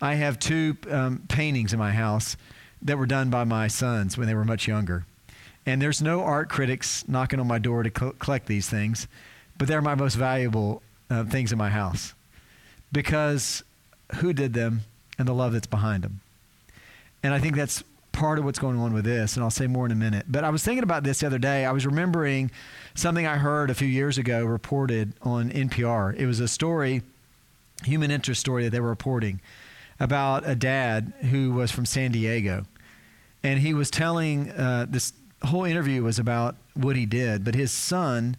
I 0.00 0.14
have 0.14 0.38
two 0.38 0.76
um, 0.90 1.24
paintings 1.28 1.72
in 1.72 1.78
my 1.78 1.92
house 1.92 2.36
that 2.82 2.98
were 2.98 3.06
done 3.06 3.30
by 3.30 3.44
my 3.44 3.68
sons 3.68 4.16
when 4.16 4.26
they 4.26 4.34
were 4.34 4.44
much 4.44 4.66
younger. 4.66 5.04
And 5.66 5.82
there's 5.82 6.00
no 6.00 6.22
art 6.22 6.48
critics 6.48 7.06
knocking 7.08 7.40
on 7.40 7.46
my 7.48 7.58
door 7.58 7.82
to 7.82 7.90
co- 7.90 8.12
collect 8.12 8.46
these 8.46 8.68
things, 8.68 9.08
but 9.58 9.66
they're 9.66 9.82
my 9.82 9.96
most 9.96 10.14
valuable 10.14 10.80
uh, 11.10 11.24
things 11.24 11.52
in 11.52 11.58
my 11.58 11.70
house 11.70 12.14
because 12.92 13.62
who 14.16 14.32
did 14.32 14.54
them 14.54 14.82
and 15.18 15.26
the 15.26 15.34
love 15.34 15.52
that's 15.52 15.66
behind 15.66 16.04
them. 16.04 16.20
And 17.22 17.34
I 17.34 17.40
think 17.40 17.56
that's 17.56 17.82
part 18.12 18.38
of 18.38 18.44
what's 18.44 18.58
going 18.58 18.78
on 18.78 18.92
with 18.92 19.04
this, 19.04 19.34
and 19.36 19.44
I'll 19.44 19.50
say 19.50 19.66
more 19.66 19.84
in 19.84 19.92
a 19.92 19.96
minute. 19.96 20.26
But 20.28 20.44
I 20.44 20.50
was 20.50 20.62
thinking 20.62 20.82
about 20.82 21.04
this 21.04 21.20
the 21.20 21.26
other 21.26 21.38
day. 21.38 21.64
I 21.64 21.72
was 21.72 21.84
remembering 21.84 22.50
something 22.94 23.26
I 23.26 23.36
heard 23.36 23.68
a 23.68 23.74
few 23.74 23.88
years 23.88 24.16
ago 24.16 24.44
reported 24.44 25.12
on 25.22 25.50
NPR. 25.50 26.16
It 26.16 26.26
was 26.26 26.40
a 26.40 26.48
story, 26.48 27.02
human 27.84 28.10
interest 28.10 28.40
story 28.40 28.64
that 28.64 28.70
they 28.70 28.80
were 28.80 28.88
reporting 28.88 29.40
about 30.00 30.48
a 30.48 30.54
dad 30.54 31.12
who 31.30 31.52
was 31.52 31.70
from 31.70 31.84
San 31.84 32.12
Diego, 32.12 32.64
and 33.42 33.60
he 33.60 33.74
was 33.74 33.90
telling 33.90 34.50
uh, 34.52 34.86
this 34.88 35.12
whole 35.46 35.64
interview 35.64 36.02
was 36.02 36.18
about 36.18 36.56
what 36.74 36.96
he 36.96 37.06
did, 37.06 37.44
but 37.44 37.54
his 37.54 37.72
son 37.72 38.36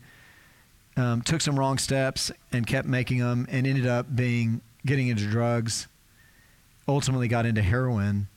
um, 0.96 1.22
took 1.22 1.42
some 1.42 1.58
wrong 1.58 1.78
steps 1.78 2.32
and 2.52 2.66
kept 2.66 2.88
making 2.88 3.20
them, 3.20 3.48
and 3.50 3.68
ended 3.68 3.88
up 3.88 4.16
being 4.16 4.62
getting 4.86 5.08
into 5.08 5.28
drugs. 5.28 5.88
Ultimately, 6.88 7.28
got 7.28 7.46
into 7.46 7.62
heroin, 7.62 8.28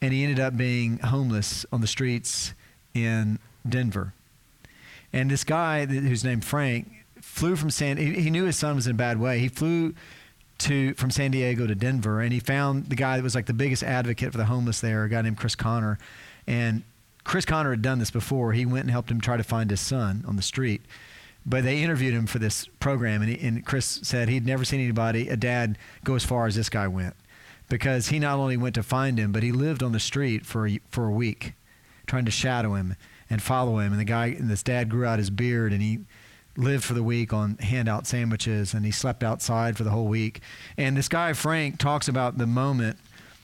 and 0.00 0.12
he 0.12 0.22
ended 0.22 0.40
up 0.40 0.56
being 0.56 0.98
homeless 0.98 1.64
on 1.72 1.80
the 1.80 1.86
streets 1.86 2.54
in 2.94 3.38
Denver. 3.68 4.12
And 5.12 5.30
this 5.30 5.44
guy, 5.44 5.86
who's 5.86 6.24
named 6.24 6.44
Frank, 6.44 6.90
flew 7.20 7.56
from 7.56 7.70
San. 7.70 7.96
He, 7.96 8.12
he 8.14 8.30
knew 8.30 8.44
his 8.44 8.56
son 8.56 8.76
was 8.76 8.86
in 8.86 8.92
a 8.92 8.96
bad 8.96 9.18
way. 9.18 9.38
He 9.38 9.48
flew 9.48 9.94
to 10.58 10.94
from 10.94 11.10
San 11.10 11.30
Diego 11.30 11.66
to 11.66 11.74
Denver, 11.74 12.20
and 12.20 12.32
he 12.32 12.40
found 12.40 12.86
the 12.86 12.96
guy 12.96 13.16
that 13.16 13.22
was 13.22 13.34
like 13.34 13.46
the 13.46 13.54
biggest 13.54 13.82
advocate 13.82 14.32
for 14.32 14.38
the 14.38 14.44
homeless 14.44 14.80
there, 14.80 15.04
a 15.04 15.08
guy 15.08 15.22
named 15.22 15.38
Chris 15.38 15.54
Connor, 15.54 15.98
and 16.46 16.82
Chris 17.24 17.44
Connor 17.44 17.70
had 17.70 17.82
done 17.82 17.98
this 17.98 18.10
before. 18.10 18.52
He 18.52 18.66
went 18.66 18.84
and 18.84 18.90
helped 18.90 19.10
him 19.10 19.20
try 19.20 19.36
to 19.36 19.44
find 19.44 19.70
his 19.70 19.80
son 19.80 20.24
on 20.26 20.36
the 20.36 20.42
street. 20.42 20.82
But 21.44 21.64
they 21.64 21.82
interviewed 21.82 22.14
him 22.14 22.26
for 22.26 22.38
this 22.38 22.66
program, 22.78 23.22
and, 23.22 23.30
he, 23.30 23.46
and 23.46 23.64
Chris 23.64 24.00
said 24.02 24.28
he'd 24.28 24.46
never 24.46 24.64
seen 24.64 24.80
anybody, 24.80 25.28
a 25.28 25.36
dad, 25.36 25.76
go 26.04 26.14
as 26.14 26.24
far 26.24 26.46
as 26.46 26.54
this 26.54 26.68
guy 26.68 26.86
went. 26.86 27.14
Because 27.68 28.08
he 28.08 28.18
not 28.18 28.38
only 28.38 28.56
went 28.56 28.74
to 28.76 28.82
find 28.82 29.18
him, 29.18 29.32
but 29.32 29.42
he 29.42 29.50
lived 29.50 29.82
on 29.82 29.92
the 29.92 30.00
street 30.00 30.46
for 30.46 30.68
a, 30.68 30.80
for 30.88 31.06
a 31.06 31.12
week, 31.12 31.54
trying 32.06 32.24
to 32.26 32.30
shadow 32.30 32.74
him 32.74 32.96
and 33.28 33.42
follow 33.42 33.78
him. 33.78 33.92
And 33.92 34.00
the 34.00 34.04
guy, 34.04 34.26
and 34.26 34.48
this 34.48 34.62
dad 34.62 34.88
grew 34.88 35.04
out 35.04 35.18
his 35.18 35.30
beard, 35.30 35.72
and 35.72 35.82
he 35.82 36.00
lived 36.56 36.84
for 36.84 36.94
the 36.94 37.02
week 37.02 37.32
on 37.32 37.56
handout 37.58 38.06
sandwiches, 38.06 38.74
and 38.74 38.84
he 38.84 38.92
slept 38.92 39.24
outside 39.24 39.76
for 39.76 39.84
the 39.84 39.90
whole 39.90 40.06
week. 40.06 40.40
And 40.76 40.96
this 40.96 41.08
guy, 41.08 41.32
Frank, 41.32 41.78
talks 41.78 42.08
about 42.08 42.38
the 42.38 42.46
moment 42.46 42.98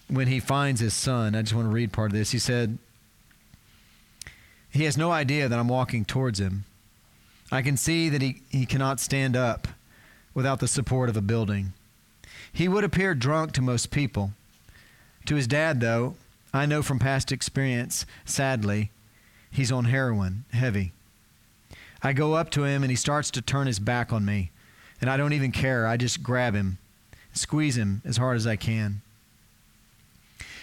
when 0.09 0.29
he 0.29 0.41
finds 0.41 0.81
his 0.81 0.95
son. 0.95 1.35
I 1.35 1.43
just 1.43 1.55
want 1.55 1.67
to 1.67 1.73
read 1.73 1.93
part 1.93 2.11
of 2.13 2.19
this. 2.19 2.31
He 2.31 2.39
said, 2.39 2.79
He 4.79 4.85
has 4.85 4.97
no 4.97 5.11
idea 5.11 5.49
that 5.49 5.59
I'm 5.59 5.67
walking 5.67 6.05
towards 6.05 6.39
him 6.39 6.65
I 7.51 7.63
can 7.63 7.77
see 7.77 8.09
that 8.11 8.23
he, 8.23 8.43
he 8.49 8.65
cannot 8.65 9.01
stand 9.01 9.35
up 9.35 9.67
without 10.35 10.61
the 10.61 10.69
support 10.69 11.09
of 11.09 11.17
a 11.17 11.21
building. 11.21 11.73
He 12.53 12.69
would 12.69 12.85
appear 12.85 13.13
drunk 13.13 13.51
to 13.53 13.61
most 13.61 13.91
people. 13.91 14.31
To 15.27 15.35
his 15.35 15.49
dad, 15.49 15.81
though, 15.81 16.15
I 16.55 16.65
know 16.65 16.81
from 16.81 17.01
past 17.01 17.33
experience, 17.33 18.07
sadly, 18.25 18.93
he's 19.51 19.73
on 19.73 19.87
heroin, 19.87 20.45
heavy. 20.53 20.93
I 22.03 22.13
go 22.13 22.35
up 22.35 22.51
to 22.51 22.63
him 22.63 22.85
and 22.85 22.91
he 22.91 22.97
starts 22.97 23.33
to 23.33 23.43
turn 23.43 23.67
his 23.67 23.81
back 23.81 24.13
on 24.13 24.25
me, 24.25 24.53
and 25.01 25.11
I 25.11 25.17
don't 25.17 25.33
even 25.33 25.51
care. 25.51 25.89
I 25.89 25.97
just 25.97 26.23
grab 26.23 26.55
him, 26.55 26.79
squeeze 27.33 27.77
him 27.77 28.01
as 28.05 28.19
hard 28.19 28.37
as 28.37 28.47
I 28.47 28.55
can. 28.55 29.03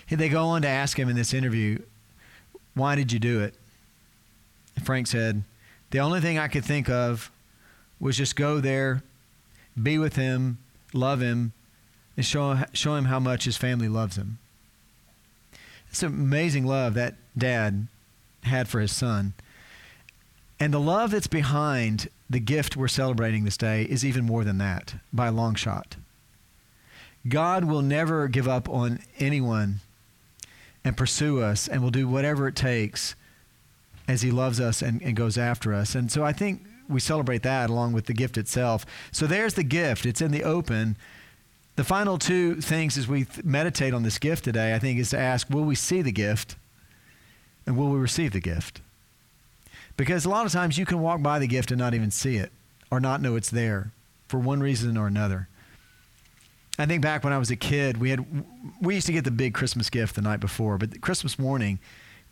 They 0.08 0.30
go 0.30 0.46
on 0.46 0.62
to 0.62 0.70
ask 0.70 0.98
him 0.98 1.10
in 1.10 1.18
this 1.18 1.34
interview, 1.34 1.80
Why 2.76 2.96
did 2.96 3.12
you 3.12 3.20
do 3.20 3.42
it? 3.42 3.56
Frank 4.84 5.08
said, 5.08 5.44
the 5.92 6.00
only 6.00 6.20
thing 6.20 6.38
I 6.38 6.48
could 6.48 6.66
think 6.66 6.90
of 6.90 7.32
was 8.00 8.18
just 8.18 8.36
go 8.36 8.60
there, 8.60 9.04
be 9.82 9.98
with 9.98 10.16
him, 10.16 10.58
love 10.94 11.22
him, 11.22 11.54
and 12.18 12.26
show, 12.26 12.64
show 12.74 12.96
him 12.96 13.06
how 13.06 13.20
much 13.20 13.46
his 13.46 13.58
family 13.58 13.88
loves 13.88 14.18
him. 14.18 14.40
It's 15.90 16.04
an 16.04 16.10
amazing 16.10 16.66
love 16.66 16.94
that 16.96 17.16
dad 17.38 17.88
had 18.44 18.68
for 18.68 18.80
his 18.80 18.92
son. 18.92 19.34
And 20.60 20.74
the 20.74 20.80
love 20.80 21.12
that's 21.12 21.28
behind 21.28 22.10
the 22.30 22.40
gift 22.40 22.76
we're 22.76 22.88
celebrating 22.88 23.44
this 23.44 23.58
day 23.58 23.84
is 23.84 24.06
even 24.06 24.26
more 24.26 24.44
than 24.44 24.58
that 24.58 24.96
by 25.14 25.28
a 25.28 25.32
long 25.32 25.56
shot. 25.56 25.96
God 27.28 27.66
will 27.66 27.82
never 27.82 28.28
give 28.28 28.48
up 28.48 28.70
on 28.70 29.00
anyone 29.20 29.80
and 30.84 30.98
pursue 30.98 31.42
us 31.42 31.68
and 31.68 31.82
will 31.82 31.92
do 31.92 32.08
whatever 32.08 32.48
it 32.48 32.56
takes 32.56 33.16
as 34.08 34.22
he 34.22 34.32
loves 34.32 34.60
us 34.60 34.82
and, 34.82 35.02
and 35.02 35.16
goes 35.16 35.38
after 35.38 35.74
us. 35.74 35.96
And 35.96 36.12
so 36.12 36.24
I 36.24 36.34
think 36.34 36.66
we 36.88 37.00
celebrate 37.00 37.44
that 37.44 37.70
along 37.70 37.94
with 37.94 38.06
the 38.06 38.14
gift 38.14 38.38
itself. 38.38 38.86
So 39.12 39.26
there's 39.26 39.56
the 39.56 39.64
gift, 39.64 40.06
it's 40.06 40.22
in 40.22 40.32
the 40.32 40.44
open. 40.44 40.98
The 41.76 41.84
final 41.84 42.18
two 42.18 42.62
things 42.62 42.98
as 42.98 43.08
we 43.08 43.26
th- 43.26 43.44
meditate 43.44 43.94
on 43.94 44.04
this 44.04 44.18
gift 44.18 44.46
today, 44.46 44.74
I 44.74 44.80
think, 44.80 45.00
is 45.00 45.10
to 45.10 45.20
ask 45.20 45.50
will 45.50 45.64
we 45.64 45.76
see 45.76 46.02
the 46.02 46.12
gift 46.12 46.56
and 47.66 47.76
will 47.76 47.90
we 47.90 48.00
receive 48.00 48.32
the 48.32 48.40
gift? 48.40 48.82
Because 49.98 50.26
a 50.26 50.30
lot 50.30 50.46
of 50.46 50.52
times 50.52 50.78
you 50.78 50.86
can 50.86 51.02
walk 51.02 51.22
by 51.22 51.40
the 51.40 51.48
gift 51.48 51.72
and 51.72 51.80
not 51.80 51.94
even 51.94 52.12
see 52.12 52.38
it 52.38 52.52
or 52.92 53.00
not 53.00 53.22
know 53.22 53.36
it's 53.36 53.50
there 53.50 53.92
for 54.28 54.40
one 54.40 54.62
reason 54.62 54.98
or 54.98 55.08
another. 55.08 55.48
I 56.78 56.86
think 56.86 57.02
back 57.02 57.24
when 57.24 57.32
I 57.32 57.38
was 57.38 57.52
a 57.52 57.56
kid, 57.56 57.98
we 57.98 58.10
had 58.10 58.26
we 58.82 58.96
used 58.96 59.08
to 59.08 59.14
get 59.14 59.24
the 59.24 59.32
big 59.32 59.54
Christmas 59.54 59.90
gift 59.90 60.16
the 60.16 60.22
night 60.22 60.42
before, 60.42 60.78
but 60.78 61.00
Christmas 61.02 61.40
morning, 61.40 61.80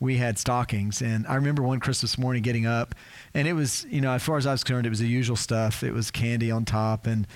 we 0.00 0.16
had 0.16 0.38
stockings. 0.38 1.00
And 1.02 1.26
I 1.26 1.34
remember 1.36 1.62
one 1.62 1.80
Christmas 1.80 2.18
morning 2.18 2.42
getting 2.42 2.66
up, 2.66 2.94
and 3.32 3.48
it 3.48 3.54
was, 3.54 3.86
you 3.88 4.00
know, 4.00 4.12
as 4.12 4.22
far 4.22 4.36
as 4.36 4.46
I 4.46 4.52
was 4.52 4.64
concerned, 4.64 4.86
it 4.86 4.90
was 4.90 4.98
the 4.98 5.08
usual 5.08 5.36
stuff. 5.36 5.82
It 5.82 5.92
was 5.92 6.10
candy 6.10 6.50
on 6.50 6.64
top 6.64 7.06
and, 7.06 7.26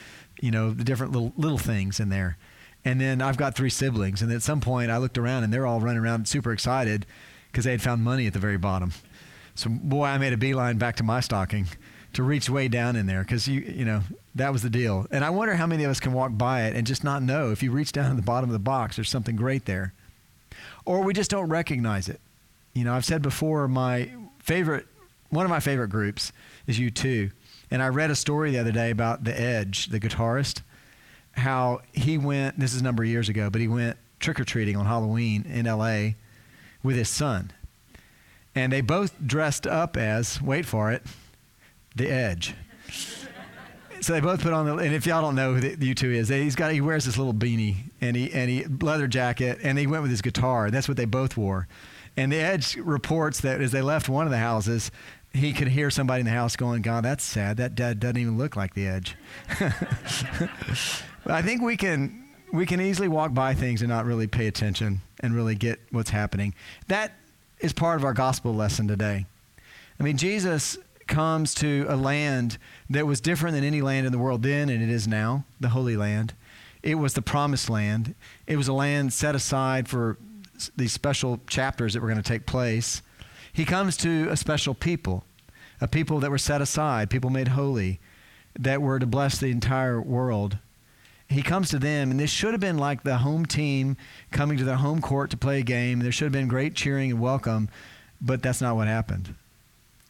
you 0.41 0.51
know, 0.51 0.71
the 0.71 0.85
different 0.85 1.13
little 1.13 1.33
little 1.37 1.59
things 1.59 2.01
in 2.01 2.09
there. 2.09 2.37
And 2.85 3.01
then 3.01 3.21
I've 3.21 3.37
got 3.37 3.55
three 3.55 3.71
siblings, 3.71 4.23
and 4.23 4.33
at 4.33 4.43
some 4.43 4.61
point 4.61 4.91
I 4.91 4.99
looked 4.99 5.19
around 5.19 5.45
and 5.45 5.53
they're 5.53 5.67
all 5.67 5.81
running 5.81 6.01
around 6.01 6.29
super 6.29 6.53
excited 6.53 7.07
because 7.51 7.65
they 7.65 7.73
had 7.73 7.83
found 7.83 8.03
money 8.03 8.27
at 8.27 8.33
the 8.33 8.39
very 8.39 8.57
bottom. 8.59 8.93
So 9.55 9.69
boy, 9.71 10.05
I 10.05 10.19
made 10.19 10.33
a 10.33 10.37
beeline 10.37 10.79
back 10.79 10.97
to 10.97 11.03
my 11.03 11.21
stocking 11.21 11.67
to 12.13 12.23
reach 12.23 12.49
way 12.49 12.69
down 12.69 12.97
in 12.97 13.07
there 13.07 13.23
because 13.23 13.49
you 13.49 13.61
you 13.61 13.85
know 13.85 14.03
that 14.35 14.53
was 14.53 14.63
the 14.63 14.71
deal. 14.71 15.07
And 15.11 15.25
I 15.25 15.31
wonder 15.31 15.57
how 15.57 15.67
many 15.67 15.85
of 15.85 15.91
us 15.91 16.01
can 16.01 16.13
walk 16.13 16.31
by 16.35 16.63
it 16.63 16.77
and 16.77 16.87
just 16.87 17.03
not 17.03 17.23
know 17.23 17.51
if 17.51 17.63
you 17.63 17.73
reach 17.73 17.93
down 17.93 18.11
to 18.11 18.17
the 18.17 18.23
bottom 18.23 18.49
of 18.49 18.53
the 18.53 18.61
box, 18.61 18.97
there's 18.97 19.11
something 19.11 19.37
great 19.37 19.65
there, 19.65 19.93
or 20.85 21.03
we 21.03 21.13
just 21.13 21.31
don't 21.31 21.49
recognize 21.49 22.09
it. 22.09 22.21
You 22.79 22.85
know, 22.85 22.95
I've 22.95 23.05
said 23.05 23.23
before, 23.23 23.67
my 23.67 24.09
favorite, 24.39 24.87
one 25.31 25.45
of 25.45 25.51
my 25.51 25.59
favorite 25.59 25.89
groups 25.89 26.31
is 26.69 26.79
U2. 26.79 27.33
And 27.73 27.83
I 27.83 27.89
read 27.89 28.13
a 28.13 28.15
story 28.15 28.53
the 28.53 28.59
other 28.59 28.71
day 28.71 28.91
about 28.91 29.25
The 29.25 29.39
Edge, 29.39 29.89
the 29.89 29.99
guitarist, 29.99 30.63
how 31.33 31.81
he 31.93 32.19
went, 32.19 32.57
this 32.57 32.73
is 32.75 32.81
a 32.81 32.85
number 32.85 33.03
of 33.03 33.09
years 33.09 33.29
ago, 33.29 33.51
but 33.51 33.61
he 33.61 33.67
went 33.67 33.97
trick 34.21 34.39
or 34.39 34.45
treating 34.45 34.77
on 34.77 34.87
Halloween 34.87 35.45
in 35.47 35.67
LA 35.67 36.11
with 36.85 36.95
his 36.95 37.09
son. 37.09 37.51
And 38.55 38.73
they 38.73 38.81
both 38.81 39.13
dressed 39.27 39.67
up 39.67 39.97
as, 39.97 40.41
wait 40.41 40.65
for 40.65 40.93
it, 40.93 41.03
The 41.97 42.09
Edge. 42.09 42.55
so 44.01 44.13
they 44.13 44.21
both 44.21 44.41
put 44.41 44.53
on 44.53 44.67
the, 44.67 44.77
and 44.77 44.95
if 44.95 45.05
y'all 45.05 45.21
don't 45.21 45.35
know 45.35 45.55
who 45.55 45.61
the 45.61 45.95
U2 45.95 46.15
is, 46.15 46.29
he's 46.29 46.55
got, 46.55 46.71
he 46.71 46.81
wears 46.81 47.07
this 47.07 47.19
little 47.19 47.35
beanie 47.35 47.91
and 48.01 48.17
he, 48.17 48.33
and 48.33 48.49
he, 48.49 48.67
leather 48.67 49.09
jacket, 49.09 49.59
and 49.65 49.77
he 49.79 49.89
went 49.89 50.03
with 50.03 50.13
his 50.13 50.23
guitar. 50.23 50.71
That's 50.71 50.87
what 50.87 50.97
they 50.97 51.07
both 51.07 51.37
wore. 51.37 51.67
And 52.19 52.33
the 52.33 52.39
Edge 52.39 52.75
reports 52.75 53.43
that 53.43 53.61
as 53.61 53.71
they 53.71 53.81
left 53.81 54.09
one 54.09 54.27
of 54.27 54.33
the 54.33 54.39
houses, 54.39 54.91
he 55.33 55.53
could 55.53 55.69
hear 55.69 55.89
somebody 55.89 56.19
in 56.19 56.27
the 56.27 56.33
house 56.33 56.57
going, 56.57 56.83
God, 56.83 57.05
that's 57.05 57.23
sad. 57.23 57.59
That 57.59 57.77
dad 57.77 58.01
doesn't 58.01 58.17
even 58.17 58.37
look 58.37 58.57
like 58.57 58.75
the 58.75 58.89
Edge. 58.89 59.17
I 61.27 61.43
think 61.43 61.63
we 61.63 61.77
can 61.77 62.25
we 62.53 62.67
can 62.67 62.81
easily 62.81 63.07
walk 63.07 63.35
by 63.35 63.55
things 63.55 63.83
and 63.83 63.89
not 63.89 64.05
really 64.05 64.27
pay 64.27 64.49
attention 64.49 65.01
and 65.21 65.33
really 65.33 65.55
get 65.55 65.79
what's 65.93 66.11
happening. 66.11 66.55
That 66.89 67.13
is 67.61 67.73
part 67.73 68.01
of 68.01 68.05
our 68.05 68.15
gospel 68.15 68.53
lesson 68.53 68.89
today. 68.89 69.27
I 70.01 70.03
mean, 70.03 70.17
Jesus 70.17 70.77
comes 71.07 71.55
to 71.57 71.87
a 71.89 71.95
land 71.95 72.59
that 72.91 73.07
was 73.07 73.21
different 73.21 73.55
than 73.55 73.63
any 73.63 73.81
land 73.81 74.07
in 74.07 74.13
the 74.13 74.19
world 74.19 74.43
then 74.43 74.71
and 74.71 74.83
it 74.83 74.91
is 74.91 75.07
now, 75.07 75.45
the 75.61 75.69
Holy 75.69 75.97
Land. 75.97 76.35
It 76.83 76.97
was 76.97 77.15
the 77.15 77.23
promised 77.23 77.71
land. 77.71 78.17
It 78.49 78.57
was 78.57 78.67
a 78.67 78.73
land 78.73 79.13
set 79.13 79.37
aside 79.37 79.89
for 79.89 80.17
these 80.77 80.93
special 80.93 81.41
chapters 81.47 81.95
that 81.95 82.01
were 82.01 82.09
going 82.09 82.23
to 82.23 82.29
take 82.29 82.47
place, 82.47 83.03
he 83.53 83.65
comes 83.65 83.97
to 83.99 84.29
a 84.29 84.37
special 84.37 84.75
people, 84.75 85.25
a 85.81 85.89
people 85.89 86.21
that 86.21 86.31
were 86.31 86.39
set 86.39 86.61
aside, 86.61 87.11
people 87.11 87.31
made 87.31 87.49
holy, 87.49 88.01
that 88.59 88.83
were 88.83 88.99
to 88.99 89.07
bless 89.07 89.39
the 89.39 89.51
entire 89.51 90.01
world. 90.01 90.59
He 91.29 91.43
comes 91.43 91.69
to 91.71 91.79
them, 91.79 92.11
and 92.11 92.19
this 92.19 92.31
should 92.31 92.53
have 92.53 92.61
been 92.61 92.79
like 92.79 93.03
the 93.03 93.19
home 93.19 93.45
team 93.45 93.97
coming 94.31 94.57
to 94.59 94.65
their 94.65 94.77
home 94.77 95.01
court 95.01 95.31
to 95.31 95.37
play 95.37 95.61
a 95.61 95.63
game. 95.63 96.01
There 96.01 96.13
should 96.13 96.25
have 96.25 96.33
been 96.33 96.49
great 96.49 96.75
cheering 96.75 97.11
and 97.11 97.21
welcome, 97.21 97.69
but 98.21 98.43
that's 98.43 98.61
not 98.61 98.77
what 98.77 98.89
happened. 98.89 99.35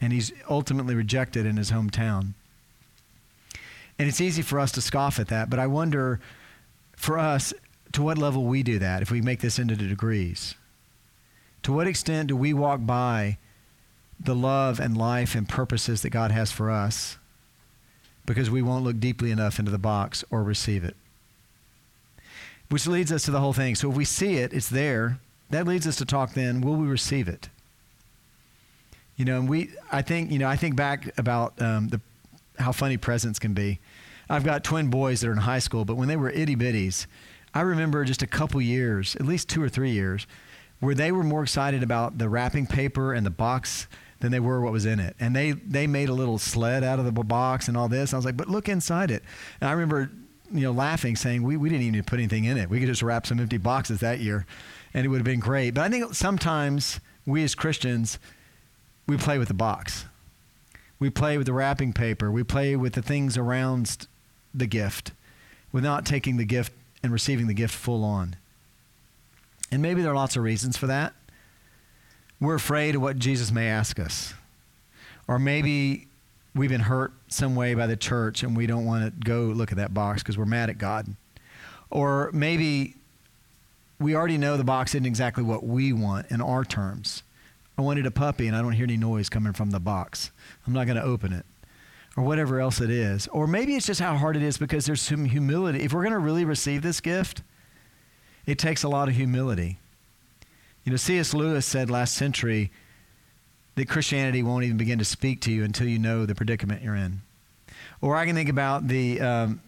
And 0.01 0.13
he's 0.13 0.33
ultimately 0.49 0.95
rejected 0.95 1.45
in 1.45 1.57
his 1.57 1.73
hometown. 1.73 2.35
And 3.99 4.09
it's 4.09 4.21
easy 4.21 4.43
for 4.43 4.61
us 4.61 4.71
to 4.73 4.81
scoff 4.81 5.19
at 5.19 5.29
that, 5.29 5.51
but 5.51 5.59
I 5.59 5.67
wonder 5.67 6.21
for 6.97 7.19
us, 7.19 7.53
to 7.93 8.03
what 8.03 8.19
level 8.19 8.45
we 8.45 8.63
do 8.63 8.79
that 8.79 9.03
if 9.03 9.11
we 9.11 9.21
make 9.21 9.41
this 9.41 9.59
into 9.59 9.77
degrees. 9.77 10.55
To 11.65 11.73
what 11.73 11.87
extent 11.87 12.29
do 12.29 12.37
we 12.37 12.53
walk 12.53 12.81
by 12.85 13.39
the 14.21 14.35
love 14.35 14.81
and 14.81 14.97
life 14.97 15.35
and 15.35 15.49
purposes 15.49 16.03
that 16.03 16.11
God 16.11 16.31
has 16.31 16.51
for 16.51 16.71
us 16.71 17.19
because 18.27 18.51
we 18.51 18.63
won't 18.63 18.85
look 18.85 19.01
deeply 19.01 19.31
enough 19.31 19.59
into 19.59 19.71
the 19.71 19.79
box 19.79 20.25
or 20.31 20.43
receive 20.43 20.85
it? 20.85 20.97
Which 22.69 22.87
leads 22.87 23.11
us 23.11 23.23
to 23.25 23.31
the 23.31 23.41
whole 23.41 23.53
thing. 23.53 23.75
So 23.75 23.91
if 23.91 23.97
we 23.97 24.05
see 24.05 24.35
it, 24.35 24.53
it's 24.53 24.69
there. 24.69 25.19
That 25.51 25.67
leads 25.67 25.87
us 25.87 25.97
to 25.97 26.05
talk 26.05 26.35
then, 26.35 26.61
will 26.61 26.77
we 26.77 26.87
receive 26.87 27.29
it? 27.29 27.49
You 29.17 29.25
know, 29.25 29.39
and 29.41 29.49
we, 29.49 29.71
I 29.91 30.03
think, 30.03 30.31
you 30.31 30.39
know, 30.39 30.47
I 30.47 30.57
think 30.57 30.77
back 30.77 31.19
about 31.19 31.61
um, 31.61 31.89
the, 31.89 32.01
how 32.59 32.73
funny 32.73 32.97
presents 32.97 33.39
can 33.39 33.55
be. 33.55 33.81
I've 34.29 34.45
got 34.45 34.63
twin 34.63 34.91
boys 34.91 35.23
that 35.23 35.29
are 35.29 35.33
in 35.33 35.39
high 35.39 35.59
school, 35.59 35.85
but 35.85 35.97
when 35.97 36.07
they 36.07 36.17
were 36.17 36.31
itty 36.31 36.55
bitties, 36.55 37.07
I 37.55 37.63
remember 37.63 38.05
just 38.05 38.23
a 38.23 38.27
couple 38.27 38.61
years, 38.61 39.17
at 39.17 39.27
least 39.27 39.49
two 39.49 39.63
or 39.63 39.69
three 39.69 39.91
years, 39.91 40.27
where 40.81 40.95
they 40.95 41.13
were 41.13 41.25
more 41.25 41.43
excited 41.43 41.83
about 41.83 42.19
the 42.19 42.29
wrapping 42.29 42.67
paper 42.67 43.13
and 43.13 43.27
the 43.27 43.31
box 43.31 43.87
than 44.21 44.33
they 44.33 44.41
were 44.41 44.61
what 44.61 44.73
was 44.73 44.87
in 44.87 45.01
it. 45.01 45.17
And 45.21 45.35
they, 45.35 45.53
they 45.53 45.87
made 45.87 46.09
a 46.09 46.15
little 46.15 46.39
sled 46.39 46.85
out 46.85 46.99
of 46.99 47.05
the 47.05 47.13
box 47.13 47.69
and 47.69 47.77
all 47.77 47.89
this. 47.89 48.13
I 48.13 48.17
was 48.17 48.25
like, 48.25 48.37
but 48.37 48.49
look 48.49 48.69
inside 48.69 49.11
it. 49.11 49.23
And 49.61 49.69
I 49.69 49.73
remember, 49.73 50.11
you 50.53 50.63
know, 50.63 50.73
laughing, 50.73 51.17
saying, 51.17 51.43
we, 51.43 51.57
we 51.57 51.69
didn't 51.69 51.85
even 51.85 52.03
put 52.05 52.19
anything 52.19 52.45
in 52.45 52.57
it. 52.59 52.69
We 52.69 52.81
could 52.81 52.89
just 52.89 53.03
wrap 53.03 53.27
some 53.27 53.39
empty 53.39 53.59
boxes 53.59 54.01
that 54.01 54.19
year 54.21 54.47
and 54.95 55.05
it 55.05 55.09
would 55.09 55.19
have 55.19 55.25
been 55.25 55.41
great. 55.41 55.75
But 55.75 55.83
I 55.83 55.89
think 55.89 56.15
sometimes 56.15 57.01
we 57.27 57.45
as 57.45 57.55
Christians, 57.55 58.19
we 59.07 59.17
play 59.17 59.39
with 59.39 59.49
the 59.49 59.55
box. 59.55 60.07
We 60.99 61.11
play 61.11 61.39
with 61.39 61.47
the 61.47 61.53
wrapping 61.53 61.93
paper. 61.93 62.31
We 62.31 62.43
play 62.43 62.75
with 62.75 62.95
the 62.95 63.03
things 63.03 63.37
around 63.37 64.09
the 64.53 64.67
gift 64.67 65.13
without 65.71 66.05
taking 66.05 66.39
the 66.39 66.45
gift 66.45 66.73
and 67.03 67.13
receiving 67.13 67.47
the 67.47 67.55
gift 67.55 67.75
full 67.75 68.05
on. 68.05 68.37
And 69.71 69.83
maybe 69.83 70.03
there 70.03 70.13
are 70.13 70.17
lots 70.17 70.37
of 70.37 70.43
reasons 70.43 70.77
for 70.77 70.87
that. 70.87 71.15
We're 72.41 72.55
afraid 72.55 72.95
of 72.95 73.03
what 73.03 73.19
Jesus 73.19 73.51
may 73.51 73.69
ask 73.69 73.99
us. 73.99 74.35
Or 75.27 75.39
maybe 75.39 76.07
we've 76.55 76.71
been 76.71 76.81
hurt 76.81 77.13
some 77.29 77.55
way 77.55 77.75
by 77.75 77.87
the 77.87 77.97
church 77.97 78.43
and 78.43 78.57
we 78.57 78.67
don't 78.67 78.87
want 78.87 79.05
to 79.05 79.25
go 79.25 79.43
look 79.43 79.71
at 79.71 79.77
that 79.77 79.93
box 79.93 80.23
because 80.23 80.39
we're 80.39 80.47
mad 80.47 80.71
at 80.71 80.79
God. 80.79 81.15
Or 81.91 82.31
maybe 82.33 82.95
we 84.01 84.15
already 84.15 84.39
know 84.39 84.57
the 84.57 84.65
box 84.65 84.95
isn't 84.95 85.07
exactly 85.07 85.43
what 85.43 85.65
we 85.65 85.93
want 85.93 86.31
in 86.31 86.41
our 86.41 86.65
terms. 86.65 87.23
I 87.77 87.83
wanted 87.83 88.07
a 88.07 88.11
puppy 88.11 88.47
and 88.47 88.57
I 88.57 88.63
don't 88.63 88.73
hear 88.73 88.85
any 88.85 88.97
noise 88.97 89.29
coming 89.29 89.53
from 89.53 89.71
the 89.71 89.81
box. 89.81 90.31
I'm 90.67 90.73
not 90.73 90.87
going 90.87 90.97
to 90.97 91.03
open 91.03 91.33
it. 91.33 91.47
Or 92.19 92.23
whatever 92.23 92.61
else 92.61 92.81
it 92.81 92.91
is. 92.91 93.29
Or 93.29 93.47
maybe 93.47 93.77
it's 93.77 93.87
just 93.87 94.01
how 94.01 94.17
hard 94.17 94.35
it 94.35 94.43
is 94.43 94.59
because 94.59 94.87
there's 94.87 95.01
some 95.01 95.25
humility. 95.25 95.85
If 95.85 95.93
we're 95.93 96.03
going 96.03 96.15
to 96.15 96.19
really 96.19 96.45
receive 96.45 96.83
this 96.83 97.01
gift, 97.01 97.43
it 98.45 98.59
takes 98.59 98.83
a 98.83 98.89
lot 98.89 99.07
of 99.07 99.15
humility. 99.15 99.79
You 100.83 100.91
know, 100.91 100.97
C.S. 100.97 101.33
Lewis 101.33 101.65
said 101.65 101.91
last 101.91 102.17
century 102.17 102.73
that 103.77 103.89
Christianity 103.89 104.43
won't 104.43 104.65
even 104.65 104.77
begin 104.77 104.99
to 104.99 105.05
speak 105.05 105.41
to 105.43 105.53
you 105.53 105.63
until 105.63 105.87
you 105.87 106.01
know 106.01 106.27
the 106.27 106.35
predicament 106.35 106.83
you're 106.83 106.97
in. 106.97 107.21
Or 108.01 108.17
I 108.17 108.27
can 108.27 108.35
think 108.35 108.49
about 108.49 108.89
the 108.89 109.21
um, 109.21 109.61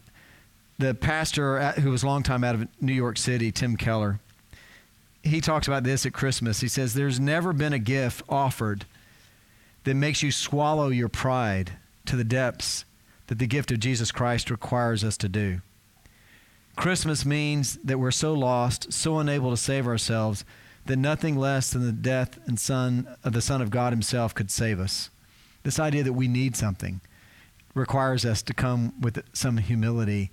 the 0.76 0.92
pastor 0.92 1.56
at, 1.56 1.78
who 1.78 1.92
was 1.92 2.02
a 2.02 2.06
long 2.06 2.24
time 2.24 2.42
out 2.42 2.56
of 2.56 2.66
New 2.80 2.92
York 2.92 3.16
City, 3.16 3.52
Tim 3.52 3.76
Keller. 3.76 4.18
He 5.22 5.40
talks 5.40 5.68
about 5.68 5.84
this 5.84 6.04
at 6.04 6.12
Christmas. 6.12 6.58
He 6.58 6.66
says, 6.68 6.94
"There's 6.94 7.20
never 7.20 7.52
been 7.52 7.72
a 7.72 7.78
gift 7.78 8.24
offered 8.28 8.86
that 9.84 9.94
makes 9.94 10.24
you 10.24 10.32
swallow 10.32 10.88
your 10.88 11.08
pride 11.08 11.74
to 12.10 12.16
the 12.16 12.24
depths 12.24 12.84
that 13.28 13.38
the 13.38 13.46
gift 13.46 13.70
of 13.70 13.80
Jesus 13.80 14.10
Christ 14.10 14.50
requires 14.50 15.04
us 15.04 15.16
to 15.18 15.28
do." 15.28 15.60
Christmas 16.76 17.24
means 17.24 17.78
that 17.84 17.98
we're 17.98 18.10
so 18.10 18.34
lost, 18.34 18.92
so 18.92 19.18
unable 19.18 19.50
to 19.50 19.56
save 19.56 19.86
ourselves, 19.86 20.44
that 20.86 20.96
nothing 20.96 21.36
less 21.36 21.70
than 21.70 21.86
the 21.86 21.92
death 21.92 22.38
and 22.46 22.58
son 22.58 23.06
of 23.22 23.32
the 23.32 23.42
Son 23.42 23.62
of 23.62 23.70
God 23.70 23.92
Himself 23.92 24.34
could 24.34 24.50
save 24.50 24.80
us. 24.80 25.10
This 25.62 25.78
idea 25.78 26.02
that 26.02 26.14
we 26.14 26.26
need 26.26 26.56
something 26.56 27.00
requires 27.74 28.24
us 28.24 28.42
to 28.42 28.54
come 28.54 28.92
with 29.00 29.22
some 29.32 29.58
humility 29.58 30.30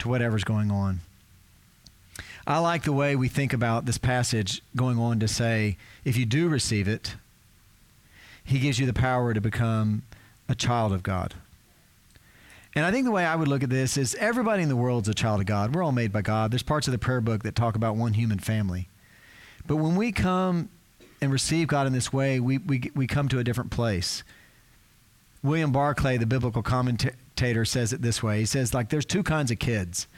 to 0.00 0.08
whatever's 0.08 0.44
going 0.44 0.70
on. 0.70 1.00
I 2.46 2.58
like 2.58 2.82
the 2.82 2.92
way 2.92 3.16
we 3.16 3.28
think 3.28 3.52
about 3.54 3.86
this 3.86 3.96
passage 3.96 4.60
going 4.76 4.98
on 4.98 5.20
to 5.20 5.28
say, 5.28 5.78
if 6.04 6.16
you 6.16 6.26
do 6.26 6.48
receive 6.48 6.88
it, 6.88 7.14
He 8.44 8.58
gives 8.58 8.78
you 8.78 8.84
the 8.84 8.92
power 8.92 9.32
to 9.32 9.40
become 9.40 10.02
a 10.48 10.54
child 10.54 10.92
of 10.92 11.02
God. 11.02 11.34
And 12.76 12.84
I 12.84 12.90
think 12.90 13.04
the 13.04 13.12
way 13.12 13.24
I 13.24 13.36
would 13.36 13.48
look 13.48 13.62
at 13.62 13.70
this 13.70 13.96
is 13.96 14.16
everybody 14.16 14.62
in 14.62 14.68
the 14.68 14.76
world 14.76 15.04
is 15.04 15.08
a 15.08 15.14
child 15.14 15.40
of 15.40 15.46
God. 15.46 15.74
We're 15.74 15.84
all 15.84 15.92
made 15.92 16.12
by 16.12 16.22
God. 16.22 16.50
There's 16.50 16.62
parts 16.62 16.88
of 16.88 16.92
the 16.92 16.98
prayer 16.98 17.20
book 17.20 17.44
that 17.44 17.54
talk 17.54 17.76
about 17.76 17.94
one 17.94 18.14
human 18.14 18.40
family. 18.40 18.88
But 19.66 19.76
when 19.76 19.94
we 19.94 20.10
come 20.10 20.68
and 21.20 21.30
receive 21.32 21.68
God 21.68 21.86
in 21.86 21.92
this 21.92 22.12
way, 22.12 22.40
we, 22.40 22.58
we, 22.58 22.90
we 22.94 23.06
come 23.06 23.28
to 23.28 23.38
a 23.38 23.44
different 23.44 23.70
place. 23.70 24.24
William 25.42 25.70
Barclay, 25.70 26.16
the 26.16 26.26
biblical 26.26 26.62
commentator, 26.62 27.64
says 27.64 27.92
it 27.92 28.02
this 28.02 28.22
way. 28.22 28.40
He 28.40 28.46
says, 28.46 28.74
like, 28.74 28.88
there's 28.88 29.04
two 29.04 29.22
kinds 29.22 29.50
of 29.50 29.58
kids. 29.58 30.08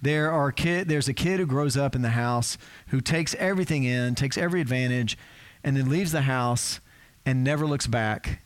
There 0.00 0.30
are 0.30 0.52
kid, 0.52 0.88
there's 0.88 1.08
a 1.08 1.14
kid 1.14 1.40
who 1.40 1.46
grows 1.46 1.76
up 1.76 1.96
in 1.96 2.02
the 2.02 2.10
house 2.10 2.56
who 2.88 3.00
takes 3.00 3.34
everything 3.36 3.84
in, 3.84 4.14
takes 4.14 4.38
every 4.38 4.60
advantage, 4.60 5.18
and 5.64 5.76
then 5.76 5.88
leaves 5.88 6.12
the 6.12 6.22
house 6.22 6.80
and 7.24 7.42
never 7.42 7.66
looks 7.66 7.86
back 7.86 8.40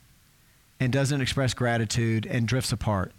and 0.80 0.92
doesn't 0.92 1.20
express 1.20 1.54
gratitude 1.54 2.26
and 2.26 2.48
drifts 2.48 2.72
apart. 2.72 3.12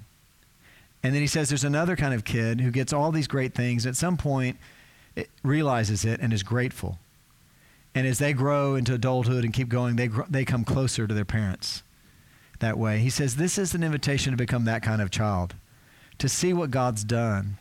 And 1.03 1.13
then 1.13 1.21
he 1.21 1.27
says 1.27 1.49
there's 1.49 1.63
another 1.63 1.95
kind 1.95 2.13
of 2.13 2.25
kid 2.25 2.61
who 2.61 2.71
gets 2.71 2.91
all 2.91 3.11
these 3.11 3.27
great 3.27 3.53
things. 3.53 3.85
At 3.85 3.95
some 3.95 4.17
point, 4.17 4.57
it 5.15 5.29
realizes 5.43 6.03
it 6.03 6.19
and 6.19 6.33
is 6.33 6.43
grateful. 6.43 6.99
And 7.93 8.07
as 8.07 8.19
they 8.19 8.33
grow 8.33 8.75
into 8.75 8.93
adulthood 8.93 9.43
and 9.43 9.53
keep 9.53 9.69
going, 9.69 9.95
they, 9.95 10.09
they 10.29 10.45
come 10.45 10.63
closer 10.63 11.07
to 11.07 11.13
their 11.13 11.25
parents 11.25 11.83
that 12.59 12.77
way. 12.77 12.99
He 12.99 13.09
says 13.09 13.35
this 13.35 13.57
is 13.57 13.73
an 13.73 13.83
invitation 13.83 14.31
to 14.31 14.37
become 14.37 14.65
that 14.65 14.81
kind 14.81 15.01
of 15.01 15.11
child, 15.11 15.55
to 16.17 16.29
see 16.29 16.53
what 16.53 16.71
God's 16.71 17.03
done, 17.03 17.57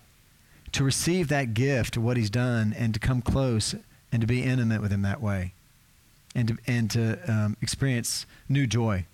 to 0.72 0.84
receive 0.84 1.28
that 1.28 1.52
gift 1.54 1.98
what 1.98 2.16
He's 2.16 2.30
done, 2.30 2.74
and 2.78 2.94
to 2.94 3.00
come 3.00 3.20
close 3.20 3.74
and 4.12 4.20
to 4.20 4.26
be 4.26 4.42
intimate 4.42 4.80
with 4.80 4.92
Him 4.92 5.02
that 5.02 5.20
way, 5.20 5.52
and 6.34 6.48
to, 6.48 6.58
and 6.66 6.90
to 6.92 7.18
um, 7.30 7.56
experience 7.60 8.24
new 8.48 8.66
joy. 8.66 9.04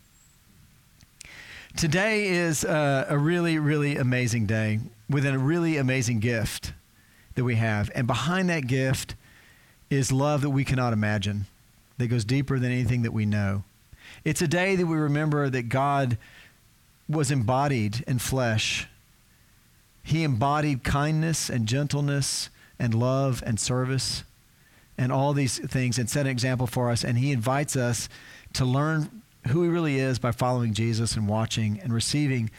Today 1.77 2.29
is 2.29 2.65
a, 2.65 3.05
a 3.11 3.19
really, 3.19 3.59
really 3.59 3.99
amazing 3.99 4.47
day 4.47 4.81
with 5.11 5.27
a 5.27 5.39
really 5.39 5.77
amazing 5.77 6.21
gift 6.21 6.73
that 7.35 7.45
we 7.45 7.57
have. 7.57 7.91
And 7.95 8.07
behind 8.07 8.49
that 8.49 8.67
gift 8.67 9.15
is 9.91 10.11
love 10.11 10.41
that 10.41 10.49
we 10.49 10.65
cannot 10.65 10.95
imagine, 10.95 11.45
that 11.99 12.07
goes 12.07 12.25
deeper 12.25 12.59
than 12.59 12.73
anything 12.73 13.03
that 13.03 13.13
we 13.13 13.27
know. 13.27 13.63
It's 14.25 14.41
a 14.41 14.49
day 14.49 14.75
that 14.75 14.87
we 14.87 14.97
remember 14.97 15.51
that 15.51 15.69
God 15.69 16.17
was 17.11 17.31
embodied 17.31 18.03
in 18.07 18.21
flesh. 18.21 18.89
He 20.03 20.25
embodied 20.25 20.83
kindness 20.83 21.51
and 21.51 21.69
gentleness 21.69 22.49
and 22.79 22.95
love 22.95 23.43
and 23.45 23.61
service 23.61 24.25
and 24.97 25.13
all 25.13 25.35
these 25.35 25.59
things 25.59 25.99
and 25.99 26.09
set 26.09 26.25
an 26.25 26.33
example 26.33 26.67
for 26.67 26.91
us. 26.91 27.05
And 27.05 27.19
He 27.19 27.33
invites 27.33 27.77
us 27.77 28.09
to 28.55 28.65
learn 28.65 29.23
who 29.49 29.63
he 29.63 29.69
really 29.69 29.99
is 29.99 30.19
by 30.19 30.33
following 30.33 30.75
Jesus 30.75 31.17
and 31.17 31.29
watching 31.29 31.81
and 31.81 31.93
receiving 31.93 32.51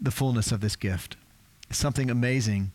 the 0.00 0.10
fullness 0.10 0.52
of 0.52 0.60
this 0.60 0.76
gift. 0.76 1.16
something 1.70 2.10
amazing 2.10 2.70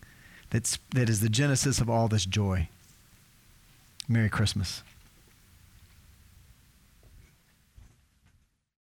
that's, 0.50 0.78
that 0.90 1.08
is 1.08 1.20
the 1.20 1.30
genesis 1.30 1.80
of 1.80 1.88
all 1.88 2.08
this 2.08 2.26
joy. 2.26 2.68
Merry 4.06 4.28
Christmas. 4.28 4.82